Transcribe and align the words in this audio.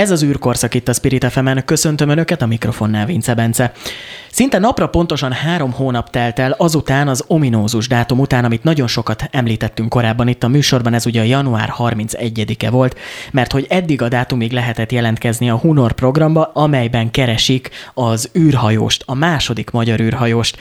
Ez 0.00 0.10
az 0.10 0.24
űrkorszak 0.24 0.74
itt 0.74 0.88
a 0.88 0.92
Spirit 0.92 1.24
fm 1.24 1.58
Köszöntöm 1.64 2.08
Önöket, 2.08 2.42
a 2.42 2.46
mikrofonnál 2.46 3.06
Vince 3.06 3.34
Bence. 3.34 3.72
Szinte 4.30 4.58
napra 4.58 4.88
pontosan 4.88 5.32
három 5.32 5.72
hónap 5.72 6.10
telt 6.10 6.38
el 6.38 6.54
azután 6.58 7.08
az 7.08 7.24
ominózus 7.26 7.88
dátum 7.88 8.18
után, 8.18 8.44
amit 8.44 8.62
nagyon 8.62 8.86
sokat 8.86 9.28
említettünk 9.30 9.88
korábban 9.88 10.28
itt 10.28 10.42
a 10.42 10.48
műsorban, 10.48 10.94
ez 10.94 11.06
ugye 11.06 11.20
a 11.20 11.24
január 11.24 11.72
31-e 11.78 12.70
volt, 12.70 12.98
mert 13.30 13.52
hogy 13.52 13.66
eddig 13.68 14.02
a 14.02 14.08
dátumig 14.08 14.52
lehetett 14.52 14.92
jelentkezni 14.92 15.50
a 15.50 15.56
Hunor 15.56 15.92
programba, 15.92 16.50
amelyben 16.54 17.10
keresik 17.10 17.70
az 17.94 18.30
űrhajóst, 18.38 19.02
a 19.06 19.14
második 19.14 19.70
magyar 19.70 20.00
űrhajóst. 20.00 20.56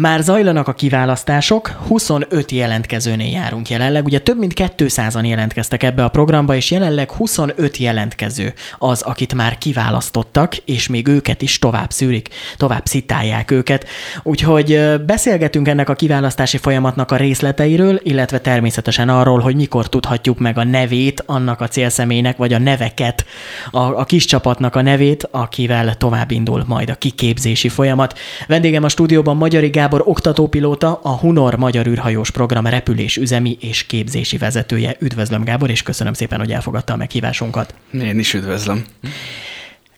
Már 0.00 0.20
zajlanak 0.20 0.68
a 0.68 0.72
kiválasztások, 0.72 1.68
25 1.68 2.50
jelentkezőnél 2.50 3.30
járunk 3.30 3.68
jelenleg. 3.68 4.04
Ugye 4.04 4.18
több 4.18 4.38
mint 4.38 4.52
200-an 4.56 5.26
jelentkeztek 5.26 5.82
ebbe 5.82 6.04
a 6.04 6.08
programba, 6.08 6.54
és 6.54 6.70
jelenleg 6.70 7.10
25 7.10 7.76
jelentkező 7.76 8.52
az, 8.78 9.02
akit 9.02 9.34
már 9.34 9.58
kiválasztottak, 9.58 10.56
és 10.56 10.88
még 10.88 11.08
őket 11.08 11.42
is 11.42 11.58
tovább 11.58 11.90
szűrik, 11.90 12.28
tovább 12.56 12.86
szitálják 12.86 13.50
őket. 13.50 13.86
Úgyhogy 14.22 14.80
beszélgetünk 15.06 15.68
ennek 15.68 15.88
a 15.88 15.94
kiválasztási 15.94 16.58
folyamatnak 16.58 17.10
a 17.10 17.16
részleteiről, 17.16 18.00
illetve 18.02 18.40
természetesen 18.40 19.08
arról, 19.08 19.38
hogy 19.38 19.54
mikor 19.54 19.88
tudhatjuk 19.88 20.38
meg 20.38 20.58
a 20.58 20.64
nevét 20.64 21.22
annak 21.26 21.60
a 21.60 21.68
célszemélynek, 21.68 22.36
vagy 22.36 22.52
a 22.52 22.58
neveket, 22.58 23.24
a, 23.70 23.78
a 23.78 24.04
kis 24.04 24.24
csapatnak 24.24 24.76
a 24.76 24.82
nevét, 24.82 25.28
akivel 25.30 25.94
tovább 25.94 26.30
indul 26.30 26.64
majd 26.66 26.90
a 26.90 26.94
kiképzési 26.94 27.68
folyamat. 27.68 28.18
Vendégem 28.46 28.84
a 28.84 28.88
stúdióban 28.88 29.36
Magyari 29.36 29.70
Gábor 29.88 30.06
oktatópilóta, 30.06 31.00
a 31.02 31.16
Hunor 31.18 31.54
Magyar 31.54 31.86
űrhajós 31.86 32.30
program 32.30 32.66
repülés 32.66 33.16
üzemi 33.16 33.56
és 33.60 33.86
képzési 33.86 34.36
vezetője. 34.36 34.96
Üdvözlöm 35.00 35.44
Gábor, 35.44 35.70
és 35.70 35.82
köszönöm 35.82 36.12
szépen, 36.12 36.38
hogy 36.38 36.52
elfogadta 36.52 36.92
a 36.92 36.96
meghívásunkat. 36.96 37.74
Én 37.92 38.18
is 38.18 38.34
üdvözlöm. 38.34 38.84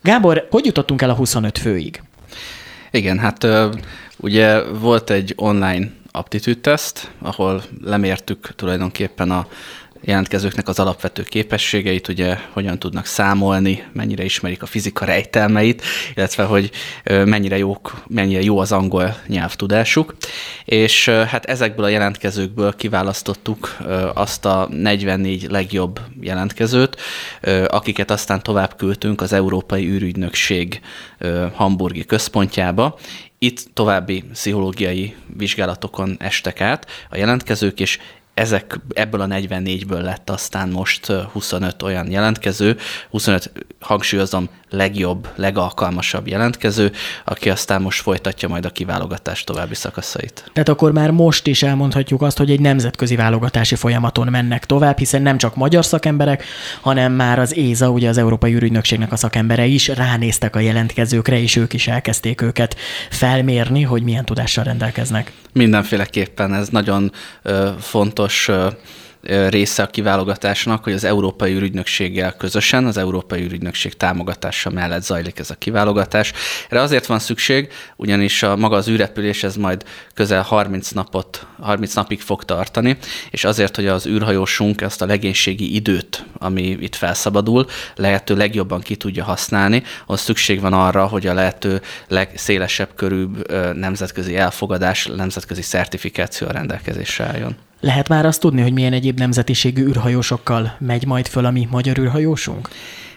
Gábor, 0.02 0.46
hogy 0.50 0.66
jutottunk 0.66 1.02
el 1.02 1.10
a 1.10 1.14
25 1.14 1.58
főig? 1.58 2.02
Igen, 2.90 3.18
hát 3.18 3.46
ugye 4.16 4.62
volt 4.62 5.10
egy 5.10 5.32
online 5.36 5.90
aptitűdteszt, 6.10 7.10
ahol 7.18 7.62
lemértük 7.84 8.54
tulajdonképpen 8.56 9.30
a 9.30 9.46
jelentkezőknek 10.00 10.68
az 10.68 10.78
alapvető 10.78 11.22
képességeit, 11.22 12.08
ugye 12.08 12.36
hogyan 12.52 12.78
tudnak 12.78 13.06
számolni, 13.06 13.84
mennyire 13.92 14.24
ismerik 14.24 14.62
a 14.62 14.66
fizika 14.66 15.04
rejtelmeit, 15.04 15.82
illetve 16.14 16.44
hogy 16.44 16.70
mennyire, 17.04 17.58
jók, 17.58 18.02
mennyire 18.06 18.42
jó 18.42 18.58
az 18.58 18.72
angol 18.72 19.16
nyelvtudásuk. 19.26 20.14
És 20.64 21.08
hát 21.08 21.44
ezekből 21.44 21.84
a 21.84 21.88
jelentkezőkből 21.88 22.76
kiválasztottuk 22.76 23.76
azt 24.14 24.44
a 24.44 24.68
44 24.70 25.46
legjobb 25.50 26.00
jelentkezőt, 26.20 26.96
akiket 27.66 28.10
aztán 28.10 28.42
tovább 28.42 28.76
küldtünk 28.76 29.20
az 29.20 29.32
Európai 29.32 29.86
űrügynökség 29.86 30.80
hamburgi 31.52 32.04
központjába, 32.04 32.98
itt 33.42 33.66
további 33.72 34.24
pszichológiai 34.32 35.14
vizsgálatokon 35.36 36.16
estek 36.18 36.60
át 36.60 36.86
a 37.10 37.16
jelentkezők, 37.16 37.80
és 37.80 37.98
ezek, 38.34 38.80
ebből 38.94 39.20
a 39.20 39.26
44-ből 39.26 40.02
lett 40.02 40.30
aztán 40.30 40.68
most 40.68 41.06
25 41.06 41.82
olyan 41.82 42.10
jelentkező, 42.10 42.76
25 43.10 43.52
hangsúlyozom 43.80 44.48
legjobb, 44.70 45.28
legalkalmasabb 45.36 46.28
jelentkező, 46.28 46.92
aki 47.24 47.50
aztán 47.50 47.82
most 47.82 48.00
folytatja 48.00 48.48
majd 48.48 48.64
a 48.64 48.70
kiválogatás 48.70 49.44
további 49.44 49.74
szakaszait. 49.74 50.50
Tehát 50.52 50.68
akkor 50.68 50.92
már 50.92 51.10
most 51.10 51.46
is 51.46 51.62
elmondhatjuk 51.62 52.22
azt, 52.22 52.38
hogy 52.38 52.50
egy 52.50 52.60
nemzetközi 52.60 53.16
válogatási 53.16 53.74
folyamaton 53.74 54.26
mennek 54.26 54.66
tovább, 54.66 54.98
hiszen 54.98 55.22
nem 55.22 55.38
csak 55.38 55.56
magyar 55.56 55.84
szakemberek, 55.84 56.44
hanem 56.80 57.12
már 57.12 57.38
az 57.38 57.56
ÉZA, 57.56 57.90
ugye 57.90 58.08
az 58.08 58.18
Európai 58.18 58.54
űrügynökségnek 58.54 59.12
a 59.12 59.16
szakembere 59.16 59.66
is 59.66 59.88
ránéztek 59.88 60.56
a 60.56 60.60
jelentkezőkre, 60.60 61.40
és 61.40 61.56
ők 61.56 61.72
is 61.72 61.88
elkezdték 61.88 62.40
őket 62.40 62.76
felmérni, 63.10 63.82
hogy 63.82 64.02
milyen 64.02 64.24
tudással 64.24 64.64
rendelkeznek. 64.64 65.32
Mindenféleképpen 65.52 66.54
ez 66.54 66.68
nagyon 66.68 67.12
ö, 67.42 67.70
fontos 67.78 68.48
ö, 68.48 68.66
része 69.48 69.82
a 69.82 69.86
kiválogatásnak, 69.86 70.84
hogy 70.84 70.92
az 70.92 71.04
Európai 71.04 71.52
űrügynökséggel 71.52 72.32
közösen, 72.32 72.86
az 72.86 72.96
Európai 72.96 73.42
űrügynökség 73.42 73.96
támogatása 73.96 74.70
mellett 74.70 75.02
zajlik 75.02 75.38
ez 75.38 75.50
a 75.50 75.54
kiválogatás. 75.54 76.32
Erre 76.68 76.80
azért 76.80 77.06
van 77.06 77.18
szükség, 77.18 77.68
ugyanis 77.96 78.42
a 78.42 78.56
maga 78.56 78.76
az 78.76 78.88
űrrepülés 78.88 79.42
ez 79.42 79.56
majd 79.56 79.84
közel 80.14 80.42
30 80.42 80.90
napot, 80.90 81.46
30 81.60 81.94
napig 81.94 82.20
fog 82.20 82.44
tartani, 82.44 82.96
és 83.30 83.44
azért, 83.44 83.76
hogy 83.76 83.86
az 83.86 84.06
űrhajósunk 84.06 84.80
ezt 84.80 85.02
a 85.02 85.06
legénységi 85.06 85.74
időt, 85.74 86.24
ami 86.38 86.62
itt 86.62 86.94
felszabadul, 86.94 87.66
lehető 87.94 88.36
legjobban 88.36 88.80
ki 88.80 88.96
tudja 88.96 89.24
használni, 89.24 89.82
az 90.06 90.20
szükség 90.20 90.60
van 90.60 90.72
arra, 90.72 91.06
hogy 91.06 91.26
a 91.26 91.34
lehető 91.34 91.80
legszélesebb 92.08 92.88
körű 92.94 93.26
nemzetközi 93.72 94.36
elfogadás, 94.36 95.06
nemzetközi 95.06 95.62
szertifikáció 95.62 96.46
a 96.46 96.52
rendelkezésre 96.52 97.24
álljon. 97.24 97.56
Lehet 97.80 98.08
már 98.08 98.26
azt 98.26 98.40
tudni, 98.40 98.60
hogy 98.60 98.72
milyen 98.72 98.92
egyéb 98.92 99.18
nemzetiségű 99.18 99.86
űrhajósokkal 99.86 100.76
megy 100.78 101.06
majd 101.06 101.26
föl 101.26 101.44
a 101.44 101.50
mi 101.50 101.68
magyar 101.70 101.98
űrhajósunk? 101.98 102.68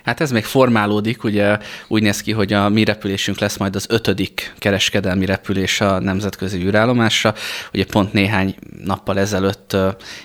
Hát 0.04 0.22
ez 0.22 0.32
még 0.32 0.44
formálódik, 0.44 1.24
ugye 1.24 1.58
úgy 1.88 2.02
néz 2.02 2.22
ki, 2.22 2.32
hogy 2.32 2.54
a 2.54 2.70
mi 2.70 2.84
repülésünk 2.84 3.40
lesz 3.40 3.58
majd 3.58 3.76
az 3.76 3.86
ötödik 3.90 4.54
kereskedelmi 4.58 5.26
repülés 5.26 5.82
a 5.82 6.00
nemzetközi 6.00 6.64
űrállomásra. 6.64 7.34
Ugye 7.74 7.86
pont 7.86 8.14
néhány 8.14 8.56
nappal 8.84 9.20
ezelőtt 9.20 9.78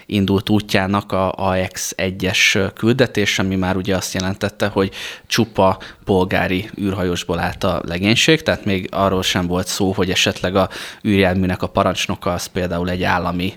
indult 0.07 0.49
útjának 0.49 1.13
a 1.13 1.35
AX1-es 1.35 2.71
küldetés, 2.75 3.39
ami 3.39 3.57
már 3.57 3.77
ugye 3.77 3.97
azt 3.97 4.15
jelentette, 4.15 4.67
hogy 4.67 4.91
csupa 5.27 5.79
polgári 6.05 6.71
űrhajósból 6.81 7.39
állt 7.39 7.65
a 7.65 7.83
legénység, 7.87 8.43
tehát 8.43 8.65
még 8.65 8.89
arról 8.91 9.23
sem 9.23 9.47
volt 9.47 9.67
szó, 9.67 9.93
hogy 9.93 10.11
esetleg 10.11 10.57
a 10.57 10.69
űrjárműnek 11.07 11.63
a 11.63 11.67
parancsnoka 11.67 12.33
az 12.33 12.47
például 12.47 12.91
egy 12.91 13.03
állami 13.03 13.53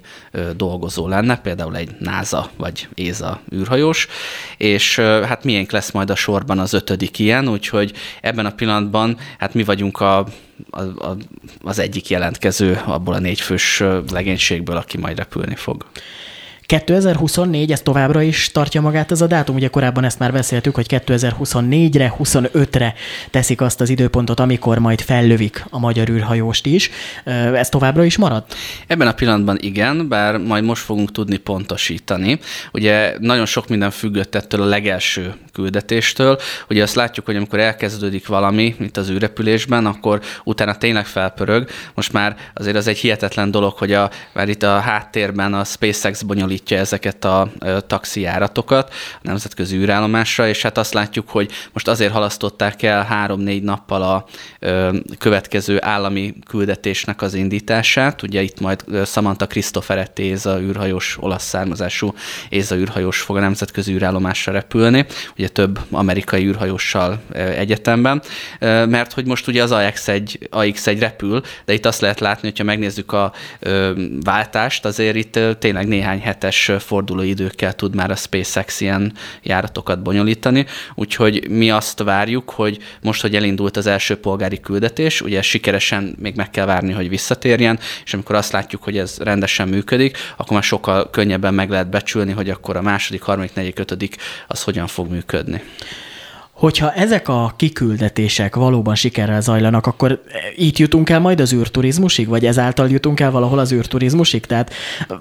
dolgozó 0.56 1.08
lenne, 1.08 1.38
például 1.38 1.76
egy 1.76 1.96
NASA 2.00 2.50
vagy 2.58 2.88
ÉZA 2.96 3.40
űrhajós, 3.54 4.08
és 4.58 4.96
hát 5.00 5.44
miénk 5.44 5.72
lesz 5.72 5.92
majd 5.92 6.10
a 6.12 6.16
sorban 6.16 6.60
az 6.60 6.74
ötödik 6.74 7.20
ilyen, 7.20 7.50
úgyhogy 7.50 7.94
ebben 8.22 8.46
a 8.46 8.52
pillanatban 8.52 9.18
hát 9.38 9.54
mi 9.54 9.64
vagyunk 9.64 10.00
a, 10.00 10.18
a, 10.70 10.82
a, 10.82 11.18
az 11.62 11.80
egyik 11.80 12.10
jelentkező 12.10 12.82
abból 12.86 13.14
a 13.14 13.20
négyfős 13.20 13.84
legénységből, 14.12 14.76
aki 14.76 14.98
majd 14.98 15.18
repülni 15.18 15.56
fog. 15.56 15.86
2024, 16.72 17.72
ez 17.72 17.82
továbbra 17.82 18.22
is 18.22 18.52
tartja 18.52 18.82
magát 18.82 19.12
ez 19.12 19.22
a 19.22 19.28
dátum, 19.28 19.56
ugye 19.56 19.68
korábban 19.68 20.04
ezt 20.04 20.20
már 20.20 20.32
beszéltük, 20.32 20.76
hogy 20.76 20.86
2024-re, 20.90 22.14
25-re 22.20 22.94
teszik 23.32 23.62
azt 23.62 23.82
az 23.82 23.90
időpontot, 23.90 24.40
amikor 24.40 24.78
majd 24.78 25.02
fellövik 25.02 25.66
a 25.70 25.80
magyar 25.80 26.10
űrhajóst 26.10 26.66
is. 26.66 26.90
Ez 27.54 27.70
továbbra 27.70 28.04
is 28.04 28.18
marad? 28.18 28.44
Ebben 28.88 29.08
a 29.08 29.14
pillanatban 29.14 29.58
igen, 29.60 30.08
bár 30.08 30.38
majd 30.38 30.64
most 30.64 30.84
fogunk 30.84 31.12
tudni 31.12 31.38
pontosítani. 31.38 32.40
Ugye 32.74 33.16
nagyon 33.20 33.46
sok 33.46 33.68
minden 33.68 33.92
függött 33.92 34.36
ettől 34.36 34.62
a 34.62 34.66
legelső 34.66 35.34
küldetéstől. 35.54 36.40
Ugye 36.70 36.84
azt 36.84 36.96
látjuk, 36.96 37.26
hogy 37.26 37.36
amikor 37.36 37.60
elkezdődik 37.60 38.28
valami, 38.28 38.76
mint 38.78 38.98
az 38.98 39.10
űrrepülésben, 39.10 39.86
akkor 39.86 40.22
utána 40.44 40.76
tényleg 40.76 41.06
felpörög. 41.06 41.70
Most 41.94 42.14
már 42.14 42.36
azért 42.54 42.76
az 42.76 42.88
egy 42.88 42.98
hihetetlen 42.98 43.52
dolog, 43.52 43.74
hogy 43.74 43.94
a, 43.94 44.10
már 44.34 44.50
itt 44.50 44.64
a 44.64 44.80
háttérben 44.80 45.54
a 45.54 45.64
SpaceX 45.64 46.22
bonyolítja 46.62 46.78
ezeket 46.78 47.26
a, 47.26 47.42
a 47.42 47.80
taxijáratokat 47.88 48.94
a 49.16 49.20
nemzetközi 49.22 49.78
űrállomásra, 49.78 50.48
és 50.48 50.62
hát 50.62 50.78
azt 50.78 50.94
látjuk, 50.94 51.30
hogy 51.30 51.52
most 51.74 51.88
azért 51.88 52.12
halasztották 52.12 52.84
el 52.84 53.04
három-négy 53.04 53.64
nappal 53.64 54.02
a 54.02 54.26
következő 55.18 55.78
állami 55.82 56.34
küldetésnek 56.48 57.22
az 57.22 57.34
indítását. 57.34 58.24
Ugye 58.24 58.42
itt 58.42 58.60
majd 58.60 58.84
Samantha 59.06 59.48
Cristoforetti, 59.48 60.24
Éza 60.24 60.62
űrhajós, 60.62 61.18
olasz 61.20 61.44
származású 61.44 62.14
Éza 62.50 62.76
űrhajós 62.76 63.22
fog 63.22 63.38
a 63.38 63.40
nemzetközi 63.40 63.94
űrállomásra 63.94 64.52
repülni 64.52 65.06
ugye 65.38 65.48
több 65.48 65.80
amerikai 65.92 66.46
űrhajóssal 66.46 67.20
egyetemben, 67.34 68.22
mert 68.60 69.14
hogy 69.14 69.26
most 69.26 69.48
ugye 69.48 69.64
az 69.64 69.72
AX1, 69.74 70.38
AX1 70.52 70.98
repül, 71.00 71.42
de 71.66 71.74
itt 71.74 71.86
azt 71.86 72.02
lehet 72.02 72.20
látni, 72.20 72.48
hogyha 72.48 72.64
megnézzük 72.64 73.12
a 73.12 73.34
váltást, 74.24 74.86
azért 74.86 75.16
itt 75.16 75.40
tényleg 75.60 75.88
néhány 75.88 76.20
hetes 76.42 76.72
fordulóidőkkel 76.80 77.74
tud 77.74 77.96
már 77.96 78.12
a 78.12 78.16
SpaceX 78.16 78.82
ilyen 78.82 79.14
járatokat 79.44 80.02
bonyolítani, 80.02 80.66
úgyhogy 80.96 81.50
mi 81.50 81.72
azt 81.72 82.04
várjuk, 82.04 82.50
hogy 82.50 82.78
most, 83.02 83.22
hogy 83.22 83.36
elindult 83.36 83.78
az 83.78 83.86
első 83.86 84.20
polgári 84.20 84.60
küldetés, 84.60 85.22
ugye 85.22 85.42
sikeresen 85.42 86.16
még 86.20 86.36
meg 86.36 86.50
kell 86.50 86.66
várni, 86.66 86.92
hogy 86.92 87.10
visszatérjen, 87.10 87.80
és 88.06 88.14
amikor 88.14 88.36
azt 88.36 88.52
látjuk, 88.52 88.84
hogy 88.84 88.98
ez 88.98 89.18
rendesen 89.20 89.68
működik, 89.68 90.18
akkor 90.38 90.54
már 90.54 90.64
sokkal 90.64 91.10
könnyebben 91.10 91.54
meg 91.54 91.70
lehet 91.70 91.90
becsülni, 91.90 92.32
hogy 92.32 92.50
akkor 92.50 92.76
a 92.76 92.82
második, 92.82 93.22
harmadik, 93.22 93.54
negyedik, 93.54 93.80
ötödik 93.80 94.16
az 94.48 94.64
hogyan 94.64 94.88
fog 94.88 95.10
működni. 95.10 95.62
Hogyha 96.62 96.94
ezek 96.94 97.28
a 97.28 97.54
kiküldetések 97.56 98.56
valóban 98.56 98.96
sikerrel 98.96 99.42
zajlanak, 99.42 99.88
akkor 99.88 100.22
így 100.58 100.80
jutunk 100.80 101.10
el 101.10 101.20
majd 101.20 101.40
az 101.40 101.54
űrturizmusig, 101.54 102.28
vagy 102.28 102.46
ezáltal 102.46 102.90
jutunk 102.90 103.20
el 103.20 103.32
valahol 103.32 103.60
az 103.60 103.72
űrturizmusig? 103.72 104.46
Tehát 104.46 104.74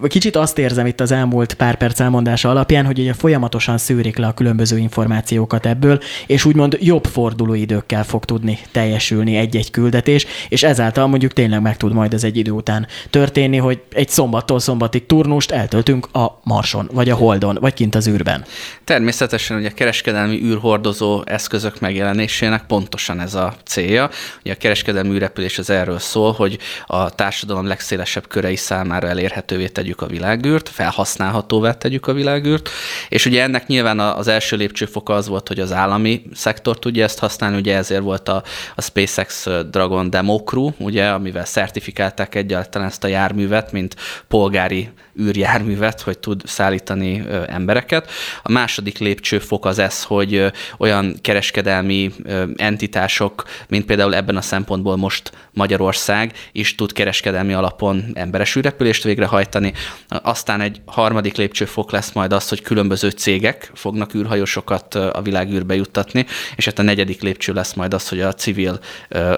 kicsit 0.08 0.36
azt 0.36 0.58
érzem 0.58 0.86
itt 0.86 1.00
az 1.00 1.10
elmúlt 1.10 1.54
pár 1.54 1.76
perc 1.76 2.00
elmondása 2.00 2.50
alapján, 2.50 2.86
hogy 2.86 2.98
ugye 2.98 3.12
folyamatosan 3.12 3.78
szűrik 3.78 4.16
le 4.16 4.26
a 4.26 4.34
különböző 4.34 4.78
információkat 4.78 5.66
ebből, 5.66 6.00
és 6.26 6.44
úgymond 6.44 6.78
jobb 6.80 7.04
fordulóidőkkel 7.04 8.04
fog 8.04 8.24
tudni 8.24 8.58
teljesülni 8.72 9.36
egy-egy 9.36 9.70
küldetés, 9.70 10.26
és 10.48 10.62
ezáltal 10.62 11.06
mondjuk 11.06 11.32
tényleg 11.32 11.62
meg 11.62 11.76
tud 11.76 11.92
majd 11.92 12.14
ez 12.14 12.24
egy 12.24 12.36
idő 12.36 12.50
után 12.50 12.86
történni, 13.10 13.56
hogy 13.56 13.80
egy 13.92 14.08
szombattól 14.08 14.58
szombatig 14.58 15.06
turnust 15.06 15.50
eltöltünk 15.50 16.08
a 16.12 16.40
Marson, 16.44 16.88
vagy 16.92 17.10
a 17.10 17.14
Holdon, 17.14 17.58
vagy 17.60 17.74
kint 17.74 17.94
az 17.94 18.08
űrben. 18.08 18.44
Természetesen 18.84 19.56
ugye 19.56 19.68
a 19.68 19.74
kereskedelmi 19.74 20.40
űrhordozó 20.42 21.22
eszközök 21.30 21.80
megjelenésének 21.80 22.62
pontosan 22.66 23.20
ez 23.20 23.34
a 23.34 23.54
célja. 23.64 24.10
Ugye 24.44 24.52
a 24.52 24.56
kereskedelmi 24.56 25.14
űrrepülés 25.14 25.58
az 25.58 25.70
erről 25.70 25.98
szól, 25.98 26.32
hogy 26.32 26.58
a 26.86 27.10
társadalom 27.10 27.66
legszélesebb 27.66 28.28
körei 28.28 28.56
számára 28.56 29.08
elérhetővé 29.08 29.66
tegyük 29.66 30.02
a 30.02 30.06
világűrt, 30.06 30.68
felhasználhatóvá 30.68 31.72
tegyük 31.72 32.06
a 32.06 32.12
világűrt, 32.12 32.68
és 33.08 33.26
ugye 33.26 33.42
ennek 33.42 33.66
nyilván 33.66 34.00
az 34.00 34.28
első 34.28 34.56
lépcsőfoka 34.56 35.14
az 35.14 35.28
volt, 35.28 35.48
hogy 35.48 35.60
az 35.60 35.72
állami 35.72 36.22
szektor 36.34 36.78
tudja 36.78 37.04
ezt 37.04 37.18
használni, 37.18 37.56
ugye 37.56 37.76
ezért 37.76 38.02
volt 38.02 38.28
a, 38.28 38.42
a 38.74 38.82
SpaceX 38.82 39.46
Dragon 39.70 40.10
Demo 40.10 40.42
Crew, 40.42 40.70
ugye, 40.78 41.08
amivel 41.08 41.44
szertifikálták 41.44 42.34
egyáltalán 42.34 42.88
ezt 42.88 43.04
a 43.04 43.08
járművet, 43.08 43.72
mint 43.72 43.96
polgári 44.28 44.90
űrjárművet, 45.20 46.00
hogy 46.00 46.18
tud 46.18 46.42
szállítani 46.44 47.24
embereket. 47.46 48.10
A 48.42 48.50
második 48.50 48.98
lépcsőfok 48.98 49.66
az 49.66 49.78
ez, 49.78 50.02
hogy 50.02 50.52
olyan 50.78 51.09
kereskedelmi 51.20 52.12
entitások, 52.56 53.44
mint 53.68 53.84
például 53.84 54.14
ebben 54.14 54.36
a 54.36 54.40
szempontból 54.40 54.96
most 54.96 55.32
Magyarország 55.52 56.32
is 56.52 56.74
tud 56.74 56.92
kereskedelmi 56.92 57.52
alapon 57.52 58.04
emberes 58.14 58.56
űrrepülést 58.56 59.04
végrehajtani. 59.04 59.72
Aztán 60.08 60.60
egy 60.60 60.80
harmadik 60.86 61.36
lépcsőfok 61.36 61.90
lesz 61.90 62.12
majd 62.12 62.32
az, 62.32 62.48
hogy 62.48 62.62
különböző 62.62 63.10
cégek 63.10 63.70
fognak 63.74 64.14
űrhajósokat 64.14 64.94
a 64.94 65.20
világűrbe 65.22 65.74
juttatni, 65.74 66.26
és 66.56 66.64
hát 66.64 66.78
a 66.78 66.82
negyedik 66.82 67.22
lépcső 67.22 67.52
lesz 67.52 67.72
majd 67.72 67.94
az, 67.94 68.08
hogy 68.08 68.20
a 68.20 68.34
civil 68.34 68.78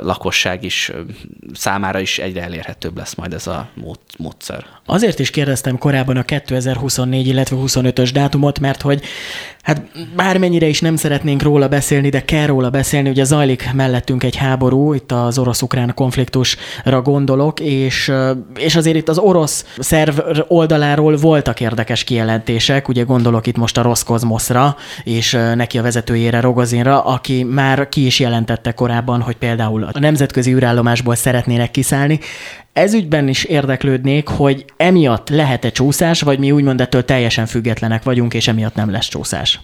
lakosság 0.01 0.65
is 0.65 0.93
számára 1.55 2.01
is 2.01 2.19
egyre 2.19 2.43
elérhetőbb 2.43 2.97
lesz 2.97 3.15
majd 3.15 3.33
ez 3.33 3.47
a 3.47 3.69
módszer. 4.19 4.67
Azért 4.87 5.19
is 5.19 5.31
kérdeztem 5.31 5.79
korábban 5.79 6.17
a 6.17 6.23
2024, 6.23 7.27
illetve 7.27 7.57
25-ös 7.61 8.11
dátumot, 8.13 8.61
mert 8.61 8.83
hogy 8.83 9.03
Hát 9.63 9.83
bármennyire 10.17 10.67
is 10.67 10.81
nem 10.81 10.97
szeretnénk 10.97 11.43
róla 11.43 11.69
beszélni, 11.69 12.09
de 12.09 12.25
kell 12.25 12.47
róla 12.47 12.71
beszélni, 12.71 13.09
ugye 13.09 13.25
zajlik 13.25 13.73
mellettünk 13.73 14.23
egy 14.23 14.37
háború, 14.37 14.95
itt 14.95 15.13
az 15.13 15.39
orosz-ukrán 15.39 15.95
konfliktusra 16.13 17.03
gondolok, 17.03 17.61
és, 17.61 18.13
és 18.57 18.77
azért 18.77 18.97
itt 18.97 19.09
az 19.09 19.19
orosz 19.19 19.65
szerv 19.79 20.19
oldaláról 20.49 21.17
voltak 21.17 21.61
érdekes 21.61 22.05
kijelentések, 22.05 22.89
ugye 22.89 23.03
gondolok 23.03 23.47
itt 23.47 23.57
most 23.57 23.79
a 23.79 23.83
Roszkozmoszra, 23.83 24.77
és 25.05 25.39
neki 25.55 25.79
a 25.79 25.83
vezetőjére 25.83 26.41
Rogozinra, 26.41 27.05
aki 27.05 27.43
már 27.43 27.89
ki 27.89 28.07
is 28.07 28.21
jelentette 28.21 28.73
korábban, 28.73 29.21
hogy 29.21 29.37
például 29.37 29.89
a 29.93 29.99
nemzetközi 29.99 30.53
űrállomásból 30.53 31.15
szeretnének 31.15 31.71
kiszállni. 31.71 32.21
Ez 32.73 32.95
ügyben 32.95 33.29
is 33.29 33.45
érdeklődnék, 33.45 34.29
hogy 34.29 34.65
emiatt 34.77 35.29
lehet-e 35.29 35.71
csúszás, 35.71 36.21
vagy 36.21 36.39
mi 36.39 36.51
úgymond 36.51 36.81
ettől 36.81 37.05
teljesen 37.05 37.47
függetlenek 37.47 38.03
vagyunk, 38.03 38.35
és 38.35 38.49
emiatt 38.49 38.75
nem 38.75 38.91
lesz 38.91 39.09
csúszás? 39.09 39.61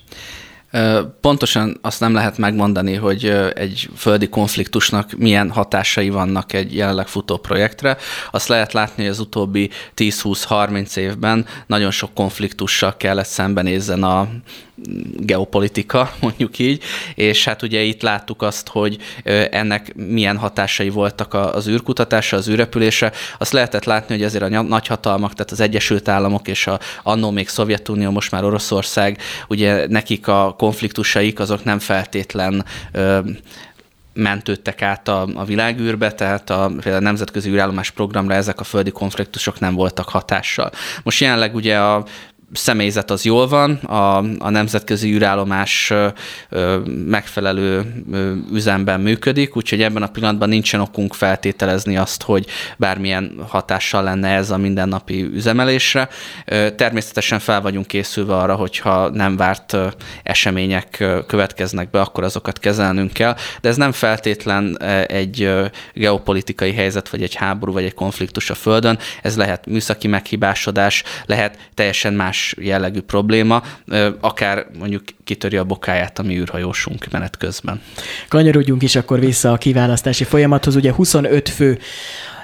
Pontosan 1.20 1.79
azt 1.82 2.00
nem 2.00 2.15
lehet 2.15 2.38
megmondani, 2.38 2.94
hogy 2.94 3.25
egy 3.55 3.88
földi 3.97 4.29
konfliktusnak 4.29 5.12
milyen 5.12 5.50
hatásai 5.50 6.09
vannak 6.09 6.53
egy 6.53 6.75
jelenleg 6.75 7.06
futó 7.06 7.37
projektre. 7.37 7.97
Azt 8.31 8.49
lehet 8.49 8.73
látni, 8.73 9.03
hogy 9.03 9.12
az 9.12 9.19
utóbbi 9.19 9.70
10-20-30 9.97 10.97
évben 10.97 11.47
nagyon 11.67 11.91
sok 11.91 12.15
konfliktussal 12.15 12.97
kellett 12.97 13.26
szembenézzen 13.26 14.03
a 14.03 14.29
geopolitika, 15.17 16.11
mondjuk 16.20 16.59
így, 16.59 16.82
és 17.14 17.44
hát 17.44 17.62
ugye 17.62 17.81
itt 17.81 18.03
láttuk 18.03 18.43
azt, 18.43 18.69
hogy 18.69 18.97
ennek 19.50 19.94
milyen 19.94 20.37
hatásai 20.37 20.88
voltak 20.88 21.35
az 21.35 21.69
űrkutatásra, 21.69 22.38
az 22.38 22.49
űrrepülésre. 22.49 23.12
Azt 23.38 23.53
lehetett 23.53 23.85
látni, 23.85 24.14
hogy 24.14 24.25
azért 24.25 24.43
a 24.43 24.62
nagyhatalmak, 24.62 25.32
tehát 25.32 25.50
az 25.50 25.61
Egyesült 25.61 26.09
Államok 26.09 26.49
és 26.49 26.67
a 26.67 26.81
annó 27.03 27.31
még 27.31 27.49
Szovjetunió, 27.49 28.11
most 28.11 28.31
már 28.31 28.44
Oroszország, 28.44 29.19
ugye 29.49 29.87
nekik 29.88 30.26
a 30.26 30.55
konfliktusaik 30.58 31.40
azok 31.40 31.64
nem 31.64 31.78
feltétlen 31.78 32.64
mentődtek 34.12 34.82
át 34.82 35.08
a, 35.08 35.28
a 35.34 35.44
világűrbe, 35.44 36.12
tehát 36.12 36.50
a, 36.50 36.64
a 36.84 36.99
Nemzetközi 36.99 37.50
űrállomás 37.50 37.90
programra 37.90 38.34
ezek 38.34 38.60
a 38.60 38.64
földi 38.64 38.90
konfliktusok 38.90 39.60
nem 39.60 39.75
voltak 39.75 40.08
hatással. 40.08 40.70
Most 41.02 41.20
jelenleg 41.20 41.55
ugye 41.55 41.78
a 41.78 42.05
személyzet 42.53 43.11
az 43.11 43.25
jól 43.25 43.49
van, 43.49 43.75
a, 43.75 44.17
a 44.39 44.50
nemzetközi 44.50 45.12
űrállomás 45.12 45.93
megfelelő 47.06 48.03
üzemben 48.53 49.00
működik, 49.00 49.56
úgyhogy 49.56 49.83
ebben 49.83 50.03
a 50.03 50.09
pillanatban 50.09 50.49
nincsen 50.49 50.81
okunk 50.81 51.15
feltételezni 51.15 51.97
azt, 51.97 52.23
hogy 52.23 52.47
bármilyen 52.77 53.45
hatással 53.49 54.03
lenne 54.03 54.29
ez 54.29 54.50
a 54.50 54.56
mindennapi 54.56 55.23
üzemelésre. 55.23 56.09
Természetesen 56.77 57.39
fel 57.39 57.61
vagyunk 57.61 57.87
készülve 57.87 58.37
arra, 58.37 58.55
hogyha 58.55 59.09
nem 59.09 59.37
várt 59.37 59.77
események 60.23 61.05
következnek 61.27 61.91
be, 61.91 62.00
akkor 62.00 62.25
azokat 62.25 62.59
kezelnünk 62.59 63.12
kell, 63.12 63.37
de 63.61 63.69
ez 63.69 63.77
nem 63.77 63.93
feltétlen 63.93 64.83
egy 65.06 65.50
geopolitikai 65.95 66.73
helyzet, 66.73 67.09
vagy 67.09 67.23
egy 67.23 67.35
háború, 67.35 67.73
vagy 67.73 67.85
egy 67.85 67.95
konfliktus 67.95 68.50
a 68.50 68.55
Földön, 68.55 68.99
ez 69.23 69.37
lehet 69.37 69.67
műszaki 69.67 70.06
meghibásodás, 70.06 71.03
lehet 71.27 71.59
teljesen 71.75 72.12
más 72.12 72.38
más 72.38 72.55
jellegű 72.58 73.00
probléma, 73.00 73.62
akár 74.20 74.67
mondjuk 74.79 75.02
kitöri 75.25 75.56
a 75.56 75.64
bokáját 75.64 76.19
a 76.19 76.23
mi 76.23 76.37
űrhajósunk 76.37 77.06
menet 77.11 77.37
közben. 77.37 77.81
Kanyarodjunk 78.29 78.82
is 78.82 78.96
akkor 78.96 79.20
vissza 79.20 79.52
a 79.52 79.56
kiválasztási 79.56 80.25
folyamathoz. 80.25 80.76
Ugye 80.76 80.93
25 80.93 81.49
fő 81.49 81.79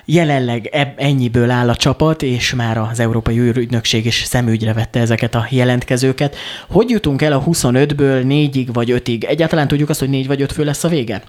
Jelenleg 0.06 0.94
ennyiből 0.96 1.50
áll 1.50 1.68
a 1.68 1.76
csapat, 1.76 2.22
és 2.22 2.54
már 2.54 2.78
az 2.78 3.00
Európai 3.00 3.38
űrügynökség 3.38 4.06
is 4.06 4.22
szemügyre 4.22 4.72
vette 4.72 5.00
ezeket 5.00 5.34
a 5.34 5.46
jelentkezőket. 5.50 6.36
Hogy 6.68 6.90
jutunk 6.90 7.22
el 7.22 7.32
a 7.32 7.44
25-ből 7.44 8.22
4-ig 8.26 8.68
vagy 8.72 8.90
5-ig? 8.90 9.26
Egyáltalán 9.26 9.68
tudjuk 9.68 9.88
azt, 9.88 10.00
hogy 10.00 10.08
4 10.08 10.26
vagy 10.26 10.42
5 10.42 10.52
fő 10.52 10.64
lesz 10.64 10.84
a 10.84 10.88
vége? 10.88 11.22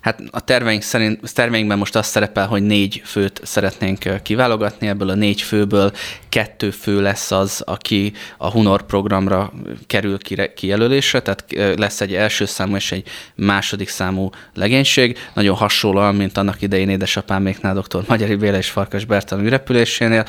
Hát 0.00 0.22
a 0.30 0.40
terveink 0.40 0.82
szerint, 0.82 1.32
terveinkben 1.34 1.78
most 1.78 1.96
azt 1.96 2.10
szerepel, 2.10 2.46
hogy 2.46 2.62
négy 2.62 3.02
főt 3.04 3.40
szeretnénk 3.44 4.22
kiválogatni, 4.22 4.88
ebből 4.88 5.08
a 5.08 5.14
négy 5.14 5.42
főből 5.42 5.92
kettő 6.28 6.70
fő 6.70 7.02
lesz 7.02 7.30
az, 7.30 7.62
aki 7.66 8.12
a 8.36 8.50
Hunor 8.50 8.82
programra 8.82 9.52
kerül 9.86 10.18
kijelölésre, 10.54 11.20
tehát 11.20 11.44
lesz 11.78 12.00
egy 12.00 12.14
első 12.14 12.44
számú 12.44 12.76
és 12.76 12.92
egy 12.92 13.08
második 13.34 13.88
számú 13.88 14.30
legénység, 14.54 15.18
nagyon 15.34 15.56
hasonlóan, 15.56 16.14
mint 16.14 16.38
annak 16.38 16.62
idején 16.62 16.88
édesapáméknál 16.88 17.74
dr. 17.74 18.04
Magyari 18.06 18.34
Béla 18.34 18.56
és 18.56 18.70
Farkas 18.70 19.04
Bertalan 19.04 19.44
ürepülésénél. 19.44 20.24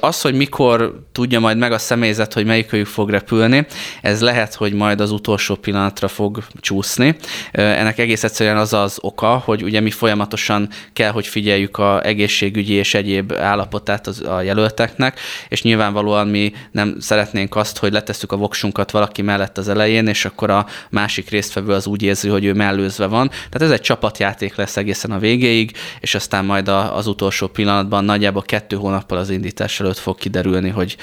Az, 0.00 0.20
hogy 0.20 0.34
mikor 0.34 1.04
tudja 1.12 1.40
majd 1.40 1.58
meg 1.58 1.72
a 1.72 1.78
személyzet, 1.78 2.32
hogy 2.32 2.44
melyikőjük 2.44 2.86
fog 2.86 3.10
repülni, 3.10 3.66
ez 4.02 4.20
lehet, 4.20 4.54
hogy 4.54 4.72
majd 4.72 5.00
az 5.00 5.10
utolsó 5.10 5.54
pillanatra 5.54 6.08
fog 6.08 6.44
csúszni. 6.60 7.16
Ennek 7.52 7.98
egész 7.98 8.24
egyszerűen 8.24 8.56
az 8.56 8.72
az 8.72 8.98
oka, 9.00 9.42
hogy 9.44 9.62
ugye 9.62 9.80
mi 9.80 9.90
folyamatosan 9.90 10.68
kell, 10.92 11.10
hogy 11.10 11.26
figyeljük 11.26 11.78
a 11.78 12.04
egészségügyi 12.04 12.72
és 12.72 12.94
egyéb 12.94 13.32
állapotát 13.32 14.06
az, 14.06 14.20
a 14.20 14.42
jelölteknek, 14.42 15.20
és 15.48 15.62
nyilvánvalóan 15.62 16.28
mi 16.28 16.52
nem 16.70 16.96
szeretnénk 17.00 17.56
azt, 17.56 17.78
hogy 17.78 17.92
letesszük 17.92 18.32
a 18.32 18.36
voksunkat 18.36 18.90
valaki 18.90 19.22
mellett 19.22 19.58
az 19.58 19.68
elején, 19.68 20.06
és 20.06 20.24
akkor 20.24 20.50
a 20.50 20.66
másik 20.90 21.30
résztvevő 21.30 21.72
az 21.72 21.86
úgy 21.86 22.02
érzi, 22.02 22.28
hogy 22.28 22.44
ő 22.44 22.52
mellőzve 22.52 23.06
van. 23.06 23.28
Tehát 23.28 23.62
ez 23.62 23.70
egy 23.70 23.80
csapatjáték 23.80 24.56
lesz 24.56 24.76
egészen 24.76 25.10
a 25.10 25.18
végéig, 25.18 25.76
és 26.00 26.14
aztán 26.14 26.44
majd 26.44 26.68
az 26.68 27.06
utolsó 27.06 27.46
pillanatban 27.46 28.04
nagyjából 28.04 28.42
kettő 28.42 28.76
hónappal 28.76 29.18
az 29.18 29.30
indítás 29.30 29.54
előtt 29.60 29.98
fog 29.98 30.16
kiderülni, 30.16 30.68
hogy 30.68 30.96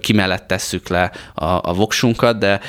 ki 0.00 0.12
mellett 0.12 0.46
tesszük 0.46 0.88
le 0.88 1.12
a, 1.34 1.44
a 1.44 1.74
voksunkat, 1.74 2.38
de 2.38 2.60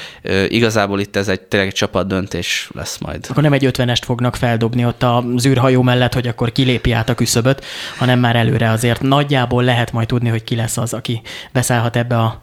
igazából 0.48 1.00
itt 1.00 1.16
ez 1.16 1.28
egy 1.28 1.42
tényleg 1.42 1.70
egy 1.70 1.76
csapat 1.76 2.08
döntés 2.08 2.70
lesz 2.74 2.98
majd. 2.98 3.26
Akkor 3.30 3.44
nem 3.44 3.54
egy 3.54 3.66
ötvenest 3.66 4.06
fognak 4.06 4.36
feldobni 4.36 4.86
ott 4.86 5.04
az 5.04 5.46
űrhajó 5.46 5.82
mellett, 5.82 6.14
hogy 6.14 6.28
akkor 6.28 6.52
kilépi 6.52 6.92
át 6.92 7.10
a 7.10 7.16
küszöböt, 7.16 7.66
hanem 7.98 8.20
már 8.20 8.36
előre 8.36 8.70
azért 8.70 9.02
nagyjából 9.02 9.64
lehet 9.64 9.92
majd 9.92 10.08
tudni, 10.08 10.30
hogy 10.30 10.44
ki 10.44 10.56
lesz 10.56 10.78
az, 10.78 10.94
aki 10.94 11.22
beszállhat 11.52 11.96
ebbe 11.96 12.18
a, 12.18 12.42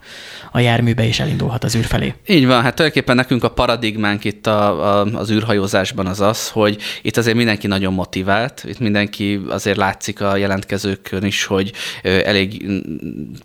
a 0.51 0.59
járműbe 0.59 1.07
és 1.07 1.19
elindulhat 1.19 1.63
az 1.63 1.75
űr 1.75 1.85
felé. 1.85 2.13
Így 2.27 2.45
van, 2.45 2.61
hát 2.61 2.75
tulajdonképpen 2.75 3.15
nekünk 3.15 3.43
a 3.43 3.51
paradigmánk 3.51 4.23
itt 4.23 4.47
a, 4.47 4.99
a, 4.99 5.05
az 5.05 5.31
űrhajózásban 5.31 6.05
az 6.05 6.21
az, 6.21 6.49
hogy 6.49 6.77
itt 7.01 7.17
azért 7.17 7.35
mindenki 7.35 7.67
nagyon 7.67 7.93
motivált, 7.93 8.63
itt 8.67 8.79
mindenki 8.79 9.41
azért 9.49 9.77
látszik 9.77 10.21
a 10.21 10.35
jelentkezőkön 10.35 11.23
is, 11.23 11.45
hogy 11.45 11.71
elég 12.03 12.65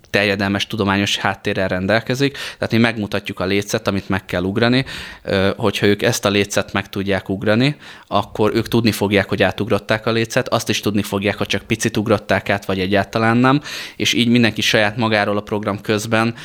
terjedelmes 0.09 0.67
tudományos 0.67 1.17
háttérrel 1.17 1.67
rendelkezik, 1.67 2.37
tehát 2.57 2.71
mi 2.71 2.77
megmutatjuk 2.77 3.39
a 3.39 3.45
lécet, 3.45 3.87
amit 3.87 4.09
meg 4.09 4.25
kell 4.25 4.43
ugrani, 4.43 4.85
hogyha 5.57 5.85
ők 5.85 6.01
ezt 6.01 6.25
a 6.25 6.29
lécet 6.29 6.73
meg 6.73 6.89
tudják 6.89 7.29
ugrani, 7.29 7.75
akkor 8.07 8.51
ők 8.53 8.67
tudni 8.67 8.91
fogják, 8.91 9.29
hogy 9.29 9.43
átugrották 9.43 10.05
a 10.05 10.11
lécet, 10.11 10.47
azt 10.47 10.69
is 10.69 10.79
tudni 10.79 11.01
fogják, 11.01 11.37
ha 11.37 11.45
csak 11.45 11.61
picit 11.61 11.97
ugrották 11.97 12.49
át, 12.49 12.65
vagy 12.65 12.79
egyáltalán 12.79 13.37
nem, 13.37 13.61
és 13.95 14.13
így 14.13 14.27
mindenki 14.27 14.61
saját 14.61 14.97
magáról 14.97 15.37
a 15.37 15.41
program 15.41 15.81
közben 15.81 16.35